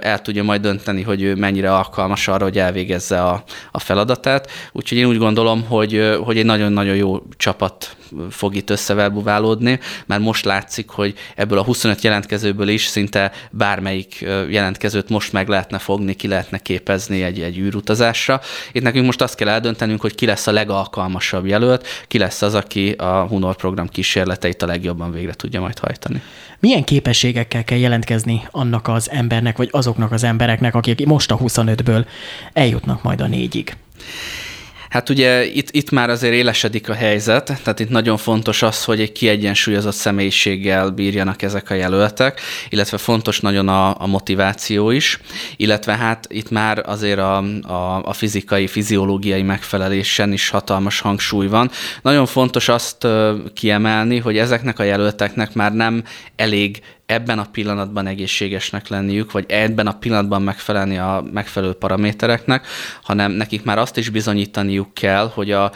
el 0.00 0.22
tudja 0.22 0.42
majd 0.42 0.60
dönteni, 0.60 1.02
hogy 1.02 1.22
ő 1.22 1.34
mennyire 1.34 1.74
alkalmas 1.74 2.28
arra, 2.28 2.44
hogy 2.44 2.58
elvégezze 2.58 3.22
a, 3.22 3.44
a 3.72 3.78
feladatát. 3.78 4.50
Úgyhogy 4.72 4.98
én 4.98 5.06
úgy 5.06 5.18
gondolom, 5.18 5.64
hogy, 5.64 6.16
hogy 6.24 6.38
egy 6.38 6.44
nagyon-nagyon 6.44 6.96
jó 6.96 7.22
csapat 7.36 7.96
fog 8.30 8.54
itt 8.54 8.70
összevelbuválódni, 8.70 9.80
mert 10.06 10.20
most 10.20 10.44
látszik, 10.44 10.88
hogy 10.88 11.14
ebből 11.36 11.58
a 11.58 11.64
25 11.64 12.02
jelentkezőből 12.02 12.68
is 12.68 12.84
szinte 12.84 13.32
bármelyik 13.50 14.20
jelentkezőt 14.48 15.08
most 15.08 15.32
meg 15.32 15.48
lehetne 15.48 15.78
fogni, 15.78 16.14
ki 16.14 16.28
lehetne 16.28 16.58
képezni 16.58 17.22
egy, 17.22 17.40
egy 17.40 17.58
űrutazásra. 17.58 18.40
Itt 18.72 18.82
nekünk 18.82 19.04
most 19.04 19.22
azt 19.22 19.34
kell 19.34 19.48
eldöntenünk, 19.48 20.00
hogy 20.00 20.14
ki 20.14 20.26
lesz 20.26 20.46
a 20.46 20.52
legalkalmasabb 20.52 21.46
jelölt, 21.46 21.86
ki 22.08 22.18
lesz 22.18 22.42
az, 22.42 22.54
aki 22.54 22.90
a 22.90 23.26
Hunor 23.28 23.56
program 23.56 23.88
kísérleteit 23.88 24.62
a 24.62 24.66
legjobban 24.66 25.12
végre 25.12 25.32
tudja 25.32 25.60
majd 25.60 25.78
hajtani. 25.78 26.22
Milyen 26.58 26.84
képességekkel 26.84 27.64
kell 27.64 27.78
jelentkezni 27.78 28.42
annak 28.50 28.88
az 28.88 29.10
embernek, 29.10 29.56
vagy 29.56 29.68
azoknak 29.70 30.12
az 30.12 30.24
embereknek, 30.24 30.74
akik 30.74 31.06
most 31.06 31.30
a 31.30 31.38
25-ből 31.38 32.06
eljutnak 32.52 33.02
majd 33.02 33.20
a 33.20 33.26
négyig? 33.26 33.76
Hát 34.94 35.10
ugye 35.10 35.44
itt, 35.46 35.70
itt 35.70 35.90
már 35.90 36.10
azért 36.10 36.34
élesedik 36.34 36.88
a 36.88 36.94
helyzet, 36.94 37.44
tehát 37.62 37.80
itt 37.80 37.88
nagyon 37.88 38.16
fontos 38.16 38.62
az, 38.62 38.84
hogy 38.84 39.00
egy 39.00 39.12
kiegyensúlyozott 39.12 39.94
személyiséggel 39.94 40.90
bírjanak 40.90 41.42
ezek 41.42 41.70
a 41.70 41.74
jelöltek, 41.74 42.40
illetve 42.68 42.98
fontos 42.98 43.40
nagyon 43.40 43.68
a, 43.68 44.00
a 44.00 44.06
motiváció 44.06 44.90
is, 44.90 45.20
illetve 45.56 45.96
hát 45.96 46.26
itt 46.28 46.50
már 46.50 46.82
azért 46.86 47.18
a, 47.18 47.36
a, 47.62 48.02
a 48.04 48.12
fizikai, 48.12 48.66
fiziológiai 48.66 49.42
megfelelésen 49.42 50.32
is 50.32 50.48
hatalmas 50.48 51.00
hangsúly 51.00 51.46
van. 51.46 51.70
Nagyon 52.02 52.26
fontos 52.26 52.68
azt 52.68 53.06
kiemelni, 53.54 54.18
hogy 54.18 54.38
ezeknek 54.38 54.78
a 54.78 54.82
jelölteknek 54.82 55.54
már 55.54 55.72
nem 55.72 56.04
elég 56.36 56.82
ebben 57.06 57.38
a 57.38 57.46
pillanatban 57.52 58.06
egészségesnek 58.06 58.88
lenniük, 58.88 59.32
vagy 59.32 59.44
ebben 59.48 59.86
a 59.86 59.98
pillanatban 59.98 60.42
megfelelni 60.42 60.98
a 60.98 61.24
megfelelő 61.32 61.72
paramétereknek, 61.72 62.66
hanem 63.02 63.32
nekik 63.32 63.64
már 63.64 63.78
azt 63.78 63.96
is 63.96 64.08
bizonyítaniuk 64.08 64.94
kell, 64.94 65.30
hogy 65.34 65.50
a 65.50 65.72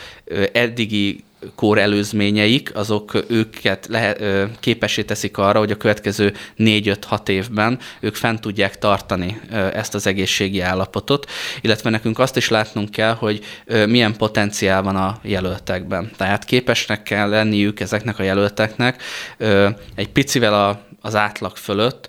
eddigi 0.53 1.23
kór 1.55 1.79
előzményeik, 1.79 2.75
azok 2.75 3.25
őket 3.29 3.87
lehet, 3.87 4.23
képesé 4.61 5.03
teszik 5.03 5.37
arra, 5.37 5.59
hogy 5.59 5.71
a 5.71 5.77
következő 5.77 6.35
4-5-6 6.59 7.29
évben 7.29 7.79
ők 8.01 8.15
fent 8.15 8.41
tudják 8.41 8.79
tartani 8.79 9.41
ezt 9.73 9.95
az 9.95 10.07
egészségi 10.07 10.61
állapotot, 10.61 11.31
illetve 11.61 11.91
nekünk 11.91 12.19
azt 12.19 12.37
is 12.37 12.49
látnunk 12.49 12.91
kell, 12.91 13.15
hogy 13.15 13.45
milyen 13.87 14.17
potenciál 14.17 14.83
van 14.83 14.97
a 14.97 15.19
jelöltekben. 15.23 16.11
Tehát 16.17 16.45
képesnek 16.45 17.03
kell 17.03 17.29
lenniük 17.29 17.81
ezeknek 17.81 18.19
a 18.19 18.23
jelölteknek 18.23 19.03
egy 19.95 20.09
picivel 20.09 20.55
a 20.55 20.87
az 21.01 21.15
átlag 21.15 21.57
fölött 21.57 22.09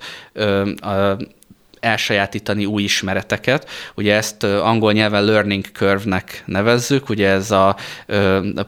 elsajátítani 1.80 2.66
új 2.66 2.84
ismereteket. 2.84 3.70
Ugye 3.96 4.16
ezt 4.16 4.44
angol 4.44 4.92
nyelven 4.92 5.24
learning 5.24 5.66
curve-nek 5.74 6.44
nevezzük, 6.46 7.10
ugye 7.10 7.28
ez 7.28 7.52
a 7.52 7.76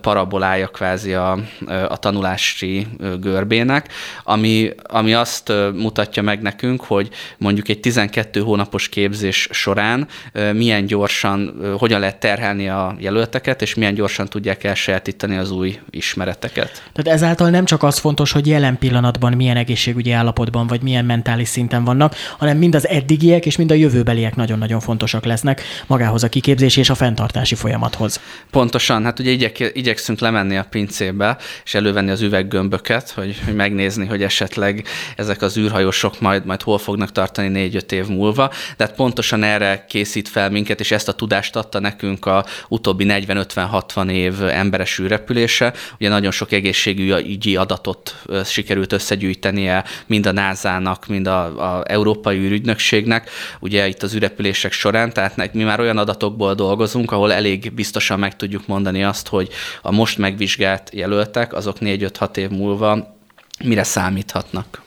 parabolája 0.01 0.67
kvázi 0.67 1.13
a, 1.13 1.39
a 1.87 1.97
tanulási 1.97 2.87
görbének, 3.19 3.89
ami, 4.23 4.69
ami 4.83 5.13
azt 5.13 5.53
mutatja 5.73 6.23
meg 6.23 6.41
nekünk, 6.41 6.83
hogy 6.83 7.09
mondjuk 7.37 7.69
egy 7.69 7.79
12 7.79 8.41
hónapos 8.41 8.89
képzés 8.89 9.49
során 9.51 10.07
milyen 10.53 10.85
gyorsan, 10.85 11.61
hogyan 11.77 11.99
lehet 11.99 12.19
terhelni 12.19 12.69
a 12.69 12.95
jelölteket, 12.99 13.61
és 13.61 13.75
milyen 13.75 13.93
gyorsan 13.93 14.27
tudják 14.27 14.63
elsajátítani 14.63 15.37
az 15.37 15.51
új 15.51 15.79
ismereteket. 15.89 16.83
Tehát 16.93 17.19
ezáltal 17.19 17.49
nem 17.49 17.65
csak 17.65 17.83
az 17.83 17.97
fontos, 17.97 18.31
hogy 18.31 18.47
jelen 18.47 18.77
pillanatban 18.77 19.33
milyen 19.33 19.57
egészségügyi 19.57 20.11
állapotban, 20.11 20.67
vagy 20.67 20.81
milyen 20.81 21.05
mentális 21.05 21.47
szinten 21.47 21.83
vannak, 21.83 22.15
hanem 22.37 22.57
mind 22.57 22.75
az 22.75 22.87
eddigiek 23.01 23.45
és 23.45 23.57
mind 23.57 23.71
a 23.71 23.73
jövőbeliek 23.73 24.35
nagyon-nagyon 24.35 24.79
fontosak 24.79 25.25
lesznek 25.25 25.61
magához 25.87 26.23
a 26.23 26.29
kiképzés 26.29 26.77
és 26.77 26.89
a 26.89 26.95
fenntartási 26.95 27.55
folyamathoz. 27.55 28.19
Pontosan, 28.51 29.03
hát 29.03 29.19
ugye 29.19 29.31
igyek, 29.31 29.71
igyekszünk 29.73 30.19
lemenni 30.19 30.57
a 30.57 30.65
pincébe, 30.69 31.37
és 31.63 31.73
elővenni 31.73 32.11
az 32.11 32.21
üveggömböket, 32.21 33.09
hogy, 33.09 33.35
hogy 33.45 33.55
megnézni, 33.55 34.05
hogy 34.05 34.23
esetleg 34.23 34.85
ezek 35.15 35.41
az 35.41 35.57
űrhajósok 35.57 36.21
majd, 36.21 36.45
majd 36.45 36.61
hol 36.61 36.77
fognak 36.77 37.11
tartani 37.11 37.47
négy-öt 37.47 37.91
év 37.91 38.07
múlva. 38.07 38.51
De 38.77 38.85
hát 38.85 38.95
pontosan 38.95 39.43
erre 39.43 39.85
készít 39.89 40.29
fel 40.29 40.49
minket, 40.49 40.79
és 40.79 40.91
ezt 40.91 41.07
a 41.07 41.13
tudást 41.13 41.55
adta 41.55 41.79
nekünk 41.79 42.25
a 42.25 42.45
utóbbi 42.67 43.05
40-50-60 43.07 44.09
év 44.09 44.43
emberes 44.43 44.99
űrrepülése. 44.99 45.73
Ugye 45.99 46.09
nagyon 46.09 46.31
sok 46.31 46.51
egészségügyi 46.51 47.55
adatot 47.55 48.15
sikerült 48.45 48.91
összegyűjtenie 48.91 49.83
mind 50.05 50.25
a 50.25 50.31
NASA-nak, 50.31 51.07
mind 51.07 51.27
a, 51.27 51.43
a 51.77 51.83
Európai 51.87 52.37
űrügynökség, 52.37 52.90
ügynökségnek, 52.91 53.29
ugye 53.59 53.87
itt 53.87 54.03
az 54.03 54.13
ürepülések 54.13 54.71
során, 54.71 55.13
tehát 55.13 55.53
mi 55.53 55.63
már 55.63 55.79
olyan 55.79 55.97
adatokból 55.97 56.53
dolgozunk, 56.53 57.11
ahol 57.11 57.33
elég 57.33 57.71
biztosan 57.73 58.19
meg 58.19 58.35
tudjuk 58.35 58.67
mondani 58.67 59.03
azt, 59.03 59.27
hogy 59.27 59.49
a 59.81 59.91
most 59.91 60.17
megvizsgált 60.17 60.89
jelöltek, 60.93 61.53
azok 61.53 61.77
4-5-6 61.79 62.37
év 62.37 62.49
múlva 62.49 63.15
mire 63.63 63.83
számíthatnak. 63.83 64.81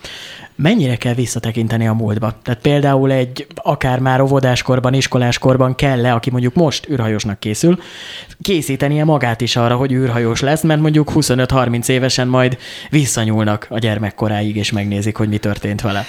Mennyire 0.56 0.96
kell 0.96 1.14
visszatekinteni 1.14 1.86
a 1.86 1.92
múltba? 1.92 2.38
Tehát 2.42 2.60
például 2.60 3.12
egy 3.12 3.46
akár 3.54 3.98
már 3.98 4.20
óvodáskorban, 4.20 4.94
iskoláskorban 4.94 5.74
kell-e, 5.74 6.14
aki 6.14 6.30
mondjuk 6.30 6.54
most 6.54 6.88
űrhajósnak 6.88 7.38
készül, 7.40 7.78
készítenie 8.40 9.04
magát 9.04 9.40
is 9.40 9.56
arra, 9.56 9.76
hogy 9.76 9.92
űrhajós 9.92 10.40
lesz, 10.40 10.62
mert 10.62 10.80
mondjuk 10.80 11.10
25-30 11.14 11.88
évesen 11.88 12.28
majd 12.28 12.58
visszanyúlnak 12.90 13.66
a 13.70 13.78
gyermekkoráig, 13.78 14.56
és 14.56 14.72
megnézik, 14.72 15.16
hogy 15.16 15.28
mi 15.28 15.38
történt 15.38 15.80
vele. 15.80 16.04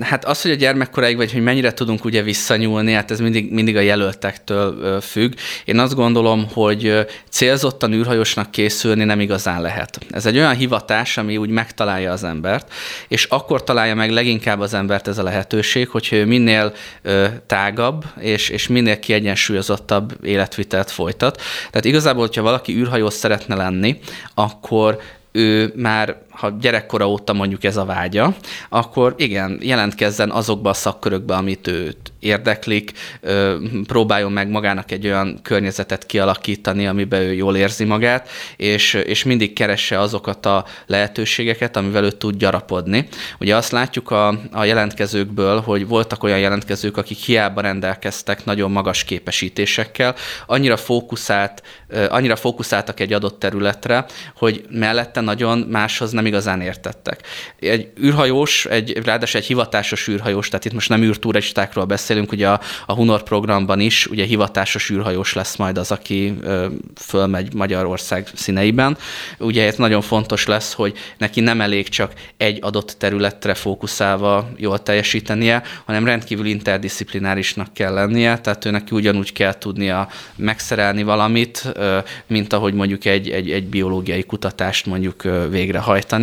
Hát 0.00 0.24
az, 0.24 0.42
hogy 0.42 0.50
a 0.50 0.54
gyermekkoráig, 0.54 1.16
vagy 1.16 1.32
hogy 1.32 1.42
mennyire 1.42 1.72
tudunk 1.72 2.04
ugye 2.04 2.22
visszanyúlni, 2.22 2.92
hát 2.92 3.10
ez 3.10 3.20
mindig, 3.20 3.52
mindig 3.52 3.76
a 3.76 3.80
jelöltektől 3.80 5.00
függ. 5.00 5.32
Én 5.64 5.78
azt 5.78 5.94
gondolom, 5.94 6.46
hogy 6.52 7.06
célzottan 7.30 7.92
űrhajósnak 7.92 8.50
készülni 8.50 9.04
nem 9.04 9.20
igazán 9.20 9.62
lehet. 9.62 9.98
Ez 10.10 10.26
egy 10.26 10.36
olyan 10.36 10.54
hivatás, 10.54 11.16
ami 11.16 11.36
úgy 11.36 11.48
megtalálja 11.48 12.12
az 12.12 12.24
embert, 12.24 12.72
és 13.08 13.24
akkor 13.24 13.64
találja 13.64 13.94
meg 13.94 14.10
leginkább 14.10 14.60
az 14.60 14.74
embert 14.74 15.08
ez 15.08 15.18
a 15.18 15.22
lehetőség, 15.22 15.88
hogy 15.88 16.08
ő 16.12 16.24
minél 16.24 16.72
tágabb 17.46 18.04
és, 18.20 18.48
és 18.48 18.68
minél 18.68 18.98
kiegyensúlyozottabb 18.98 20.16
életvitelt 20.22 20.90
folytat. 20.90 21.40
Tehát 21.70 21.84
igazából, 21.84 22.26
hogyha 22.26 22.42
valaki 22.42 22.76
űrhajós 22.76 23.14
szeretne 23.14 23.54
lenni, 23.54 23.98
akkor 24.34 24.98
ő 25.32 25.72
már 25.76 26.16
ha 26.34 26.56
gyerekkora 26.60 27.08
óta 27.08 27.32
mondjuk 27.32 27.64
ez 27.64 27.76
a 27.76 27.84
vágya, 27.84 28.34
akkor 28.68 29.14
igen, 29.16 29.58
jelentkezzen 29.62 30.30
azokba 30.30 30.70
a 30.70 30.74
szakkörökbe, 30.74 31.34
amit 31.34 31.66
őt 31.66 32.12
érdeklik, 32.18 32.92
próbáljon 33.86 34.32
meg 34.32 34.48
magának 34.48 34.90
egy 34.90 35.06
olyan 35.06 35.38
környezetet 35.42 36.06
kialakítani, 36.06 36.86
amiben 36.86 37.20
ő 37.20 37.32
jól 37.32 37.56
érzi 37.56 37.84
magát, 37.84 38.28
és, 38.56 38.94
és 38.94 39.24
mindig 39.24 39.52
keresse 39.52 40.00
azokat 40.00 40.46
a 40.46 40.64
lehetőségeket, 40.86 41.76
amivel 41.76 42.04
ő 42.04 42.10
tud 42.10 42.36
gyarapodni. 42.36 43.08
Ugye 43.40 43.56
azt 43.56 43.72
látjuk 43.72 44.10
a, 44.10 44.28
a 44.52 44.64
jelentkezőkből, 44.64 45.60
hogy 45.60 45.86
voltak 45.86 46.22
olyan 46.22 46.38
jelentkezők, 46.38 46.96
akik 46.96 47.18
hiába 47.18 47.60
rendelkeztek 47.60 48.44
nagyon 48.44 48.70
magas 48.70 49.04
képesítésekkel, 49.04 50.14
annyira 50.46 50.76
fókuszált, 50.76 51.62
annyira 52.08 52.36
fókuszáltak 52.36 53.00
egy 53.00 53.12
adott 53.12 53.38
területre, 53.38 54.06
hogy 54.36 54.64
mellette 54.70 55.20
nagyon 55.20 55.58
máshoz 55.58 56.10
nem 56.10 56.23
nem 56.24 56.32
igazán 56.32 56.60
értettek. 56.60 57.20
Egy 57.60 57.88
űrhajós, 58.02 58.66
egy, 58.66 59.04
ráadásul 59.04 59.40
egy 59.40 59.46
hivatásos 59.46 60.08
űrhajós, 60.08 60.48
tehát 60.48 60.64
itt 60.64 60.72
most 60.72 60.88
nem 60.88 61.02
űrtúristákról 61.02 61.84
beszélünk, 61.84 62.32
ugye 62.32 62.48
a, 62.48 62.60
a 62.86 62.94
Hunor 62.94 63.22
programban 63.22 63.80
is 63.80 64.06
ugye 64.06 64.24
hivatásos 64.24 64.90
űrhajós 64.90 65.32
lesz 65.32 65.56
majd 65.56 65.78
az, 65.78 65.90
aki 65.90 66.34
ö, 66.42 66.66
fölmegy 66.96 67.54
Magyarország 67.54 68.28
színeiben. 68.34 68.96
Ugye 69.38 69.66
ez 69.66 69.76
nagyon 69.76 70.00
fontos 70.00 70.46
lesz, 70.46 70.72
hogy 70.72 70.96
neki 71.18 71.40
nem 71.40 71.60
elég 71.60 71.88
csak 71.88 72.12
egy 72.36 72.58
adott 72.62 72.94
területre 72.98 73.54
fókuszálva 73.54 74.50
jól 74.56 74.82
teljesítenie, 74.82 75.62
hanem 75.84 76.04
rendkívül 76.04 76.46
interdisziplinárisnak 76.46 77.74
kell 77.74 77.92
lennie, 77.92 78.38
tehát 78.38 78.64
ő 78.64 78.70
neki 78.70 78.94
ugyanúgy 78.94 79.32
kell 79.32 79.54
tudnia 79.58 80.08
megszerelni 80.36 81.02
valamit, 81.02 81.72
mint 82.26 82.52
ahogy 82.52 82.74
mondjuk 82.74 83.04
egy, 83.04 83.30
egy, 83.30 83.50
egy 83.50 83.66
biológiai 83.66 84.22
kutatást 84.22 84.86
mondjuk 84.86 85.22
végrehajtani, 85.50 86.13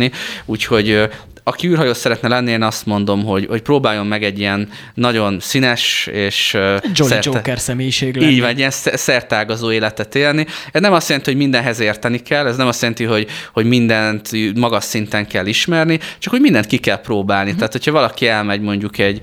úgyhogy 0.46 1.08
aki 1.44 1.66
űrhajós 1.66 1.96
szeretne 1.96 2.28
lenni, 2.28 2.50
én 2.50 2.62
azt 2.62 2.86
mondom, 2.86 3.24
hogy, 3.24 3.46
hogy 3.46 3.62
próbáljon 3.62 4.06
meg 4.06 4.24
egy 4.24 4.38
ilyen 4.38 4.68
nagyon 4.94 5.40
színes 5.40 6.08
és... 6.12 6.52
Jolly 6.52 7.10
szerte... 7.10 7.30
Joker 7.32 7.58
személyiség 7.58 8.16
lenni. 8.16 8.32
Így 8.32 8.40
van, 8.40 8.48
egy 8.48 8.58
ilyen 8.58 8.70
szertágazó 8.70 9.72
életet 9.72 10.14
élni. 10.14 10.46
Ez 10.72 10.80
nem 10.80 10.92
azt 10.92 11.08
jelenti, 11.08 11.30
hogy 11.30 11.40
mindenhez 11.40 11.80
érteni 11.80 12.18
kell, 12.18 12.46
ez 12.46 12.56
nem 12.56 12.66
azt 12.66 12.80
jelenti, 12.80 13.04
hogy, 13.04 13.26
hogy 13.52 13.64
mindent 13.64 14.30
magas 14.54 14.84
szinten 14.84 15.26
kell 15.26 15.46
ismerni, 15.46 15.98
csak 16.18 16.32
hogy 16.32 16.40
mindent 16.40 16.66
ki 16.66 16.78
kell 16.78 17.00
próbálni. 17.00 17.44
Uh-huh. 17.44 17.56
Tehát, 17.56 17.72
hogyha 17.72 17.92
valaki 17.92 18.26
elmegy 18.26 18.60
mondjuk 18.60 18.98
egy 18.98 19.20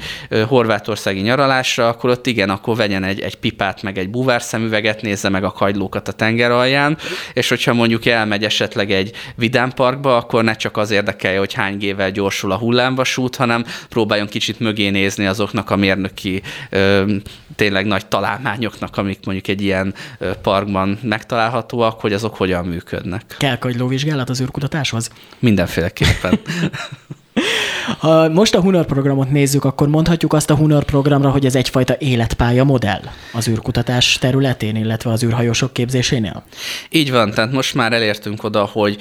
horvátországi 0.48 1.20
nyaralásra, 1.20 1.88
akkor 1.88 2.10
ott 2.10 2.28
igen, 2.28 2.50
akkor 2.50 2.76
vegyen 2.76 3.04
egy, 3.04 3.20
egy 3.20 3.36
pipát, 3.36 3.82
meg 3.82 3.98
egy 3.98 4.10
buvárszemüveget, 4.10 5.02
nézze 5.02 5.30
meg 5.30 5.44
a 5.44 5.52
kagylókat 5.52 6.08
a 6.08 6.12
tenger 6.12 6.52
alján, 6.52 6.98
és 7.34 7.50
hogyha 7.50 7.74
mondjuk 7.74 8.06
elmegy 8.06 8.44
esetleg 8.44 8.92
egy 8.92 9.12
vidámparkba, 9.36 10.18
akkor 10.18 10.44
ne 10.44 10.56
csak 10.56 10.78
az 10.78 10.92
érdekelje, 10.92 11.40
hogy 11.40 11.54
hány 11.54 11.78
gével 11.78 12.09
gyorsul 12.10 12.52
a 12.52 12.58
hullámvasút, 12.58 13.36
hanem 13.36 13.66
próbáljon 13.90 14.28
kicsit 14.28 14.60
mögé 14.60 14.90
nézni 14.90 15.26
azoknak 15.26 15.70
a 15.70 15.76
mérnöki 15.76 16.42
tényleg 17.56 17.86
nagy 17.86 18.06
találmányoknak, 18.06 18.98
amik 18.98 19.20
mondjuk 19.26 19.48
egy 19.48 19.62
ilyen 19.62 19.94
parkban 20.42 21.00
megtalálhatóak, 21.02 22.00
hogy 22.00 22.14
azok 22.14 22.36
hogyan 22.36 22.66
működnek. 22.66 23.36
Kell 23.38 23.58
kagylóvizsgálat 23.58 24.30
az 24.30 24.42
űrkutatáshoz? 24.42 25.10
Mindenféleképpen. 25.40 26.40
Ha 28.00 28.30
most 28.30 28.56
a 28.56 28.62
Hunor 28.62 28.86
programot 28.86 29.32
nézzük, 29.32 29.64
akkor 29.64 29.88
mondhatjuk 29.88 30.34
azt 30.34 30.50
a 30.50 30.56
Hunor 30.56 30.84
programra, 30.84 31.30
hogy 31.30 31.46
ez 31.46 31.56
egyfajta 31.56 31.96
életpálya 32.00 32.64
modell 32.64 33.02
az 33.34 33.48
űrkutatás 33.48 34.18
területén, 34.18 34.76
illetve 34.76 35.12
az 35.12 35.24
űrhajósok 35.24 35.74
képzésénél? 35.74 36.44
Így 36.90 37.12
van, 37.12 37.32
tehát 37.32 37.52
most 37.52 37.74
már 37.74 37.94
elértünk 37.94 38.44
oda, 38.44 38.66
hogy 38.66 38.98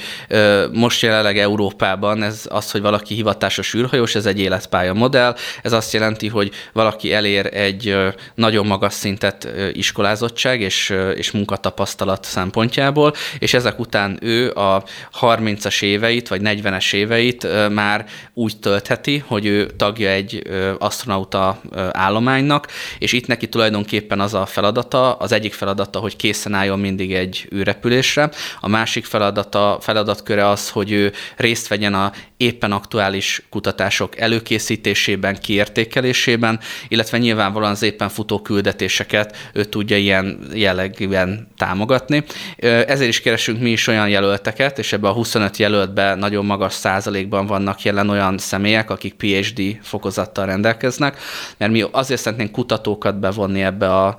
most 0.73 1.03
jelenleg 1.03 1.39
Európában 1.39 2.23
ez 2.23 2.47
az, 2.49 2.71
hogy 2.71 2.81
valaki 2.81 3.15
hivatásos 3.15 3.75
űrhajós, 3.75 4.15
ez 4.15 4.27
egy 4.27 4.41
életpálya 4.41 4.95
modell. 4.95 5.37
Ez 5.63 5.73
azt 5.73 5.93
jelenti, 5.93 6.29
hogy 6.29 6.51
valaki 6.73 7.13
elér 7.13 7.47
egy 7.47 7.97
nagyon 8.35 8.67
magas 8.67 8.93
szintet 8.93 9.49
iskolázottság 9.73 10.61
és, 10.61 10.95
és 11.15 11.31
munkatapasztalat 11.31 12.25
szempontjából, 12.25 13.15
és 13.39 13.55
ezek 13.55 13.79
után 13.79 14.19
ő 14.21 14.51
a 14.51 14.85
30-as 15.21 15.83
éveit, 15.83 16.29
vagy 16.29 16.41
40-es 16.45 16.95
éveit 16.95 17.47
már 17.71 18.07
úgy 18.35 18.59
töltheti, 18.59 19.19
hogy 19.27 19.47
ő 19.47 19.67
tagja 19.67 20.11
egy 20.11 20.43
astronauta 20.79 21.61
állománynak, 21.93 22.67
és 22.99 23.13
itt 23.13 23.27
neki 23.27 23.49
tulajdonképpen 23.49 24.21
az 24.21 24.35
a 24.35 24.47
feladata, 24.47 25.13
az 25.13 25.33
egyik 25.33 25.53
feladata, 25.53 25.99
hogy 25.99 26.17
készen 26.17 26.55
álljon 26.55 26.79
mindig 26.79 27.15
egy 27.15 27.49
űrrepülésre, 27.55 28.31
a 28.61 28.69
másik 28.69 29.05
feladata, 29.05 29.79
feladatköre 29.81 30.49
az, 30.49 30.71
hogy 30.71 30.93
ő 30.93 31.13
részt 31.37 31.69
vegyen 31.69 31.95
a 31.95 32.13
éppen 32.39 32.73
aktuális 32.73 33.43
kutatások 33.51 34.19
előkészítésében, 34.19 35.37
kiértékelésében, 35.41 36.61
illetve 36.89 37.19
nyilvánvalóan 37.19 37.71
az 37.71 37.83
éppen 37.83 38.09
futó 38.09 38.41
küldetéseket 38.43 39.51
ő 39.53 39.65
tudja 39.65 39.97
ilyen 39.97 40.39
jellegűen 40.55 41.49
támogatni. 41.57 42.25
Ezért 42.59 43.11
is 43.11 43.21
keresünk 43.21 43.61
mi 43.61 43.71
is 43.71 43.87
olyan 43.87 44.09
jelölteket, 44.09 44.79
és 44.79 44.93
ebben 44.93 45.11
a 45.11 45.15
25 45.15 45.57
jelöltben 45.57 46.19
nagyon 46.19 46.45
magas 46.45 46.73
százalékban 46.73 47.47
vannak 47.47 47.83
jelen 47.83 48.09
olyan 48.09 48.39
személyek, 48.39 48.91
akik 48.91 49.15
PhD 49.15 49.79
fokozattal 49.83 50.47
rendelkeznek, 50.47 51.19
mert 51.57 51.73
mi 51.73 51.85
azért 51.91 52.21
szeretnénk 52.21 52.53
kutatókat 52.53 53.19
bevonni 53.19 53.63
ebbe 53.63 53.95
a 53.95 54.17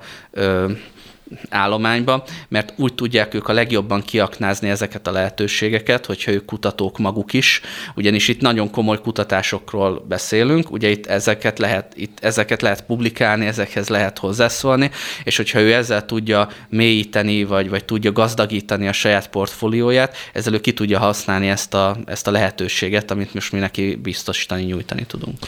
állományba, 1.48 2.24
mert 2.48 2.72
úgy 2.76 2.94
tudják 2.94 3.34
ők 3.34 3.48
a 3.48 3.52
legjobban 3.52 4.02
kiaknázni 4.02 4.68
ezeket 4.68 5.06
a 5.06 5.10
lehetőségeket, 5.10 6.06
hogyha 6.06 6.32
ők 6.32 6.44
kutatók 6.44 6.98
maguk 6.98 7.32
is, 7.32 7.60
ugyanis 7.94 8.28
itt 8.28 8.40
nagyon 8.40 8.70
komoly 8.70 9.00
kutatásokról 9.00 10.04
beszélünk, 10.08 10.70
ugye 10.70 10.88
itt 10.88 11.06
ezeket 11.06 11.58
lehet, 11.58 11.92
itt 11.96 12.18
ezeket 12.20 12.62
lehet 12.62 12.84
publikálni, 12.84 13.46
ezekhez 13.46 13.88
lehet 13.88 14.18
hozzászólni, 14.18 14.90
és 15.24 15.36
hogyha 15.36 15.60
ő 15.60 15.72
ezzel 15.72 16.06
tudja 16.06 16.48
mélyíteni, 16.68 17.44
vagy, 17.44 17.68
vagy 17.68 17.84
tudja 17.84 18.12
gazdagítani 18.12 18.88
a 18.88 18.92
saját 18.92 19.28
portfólióját, 19.28 20.16
ezzel 20.32 20.54
ő 20.54 20.60
ki 20.60 20.72
tudja 20.72 20.98
használni 20.98 21.48
ezt 21.48 21.74
a, 21.74 21.96
ezt 22.06 22.26
a 22.26 22.30
lehetőséget, 22.30 23.10
amit 23.10 23.34
most 23.34 23.52
mi 23.52 23.58
neki 23.58 23.94
biztosítani, 23.94 24.62
nyújtani 24.62 25.04
tudunk. 25.04 25.38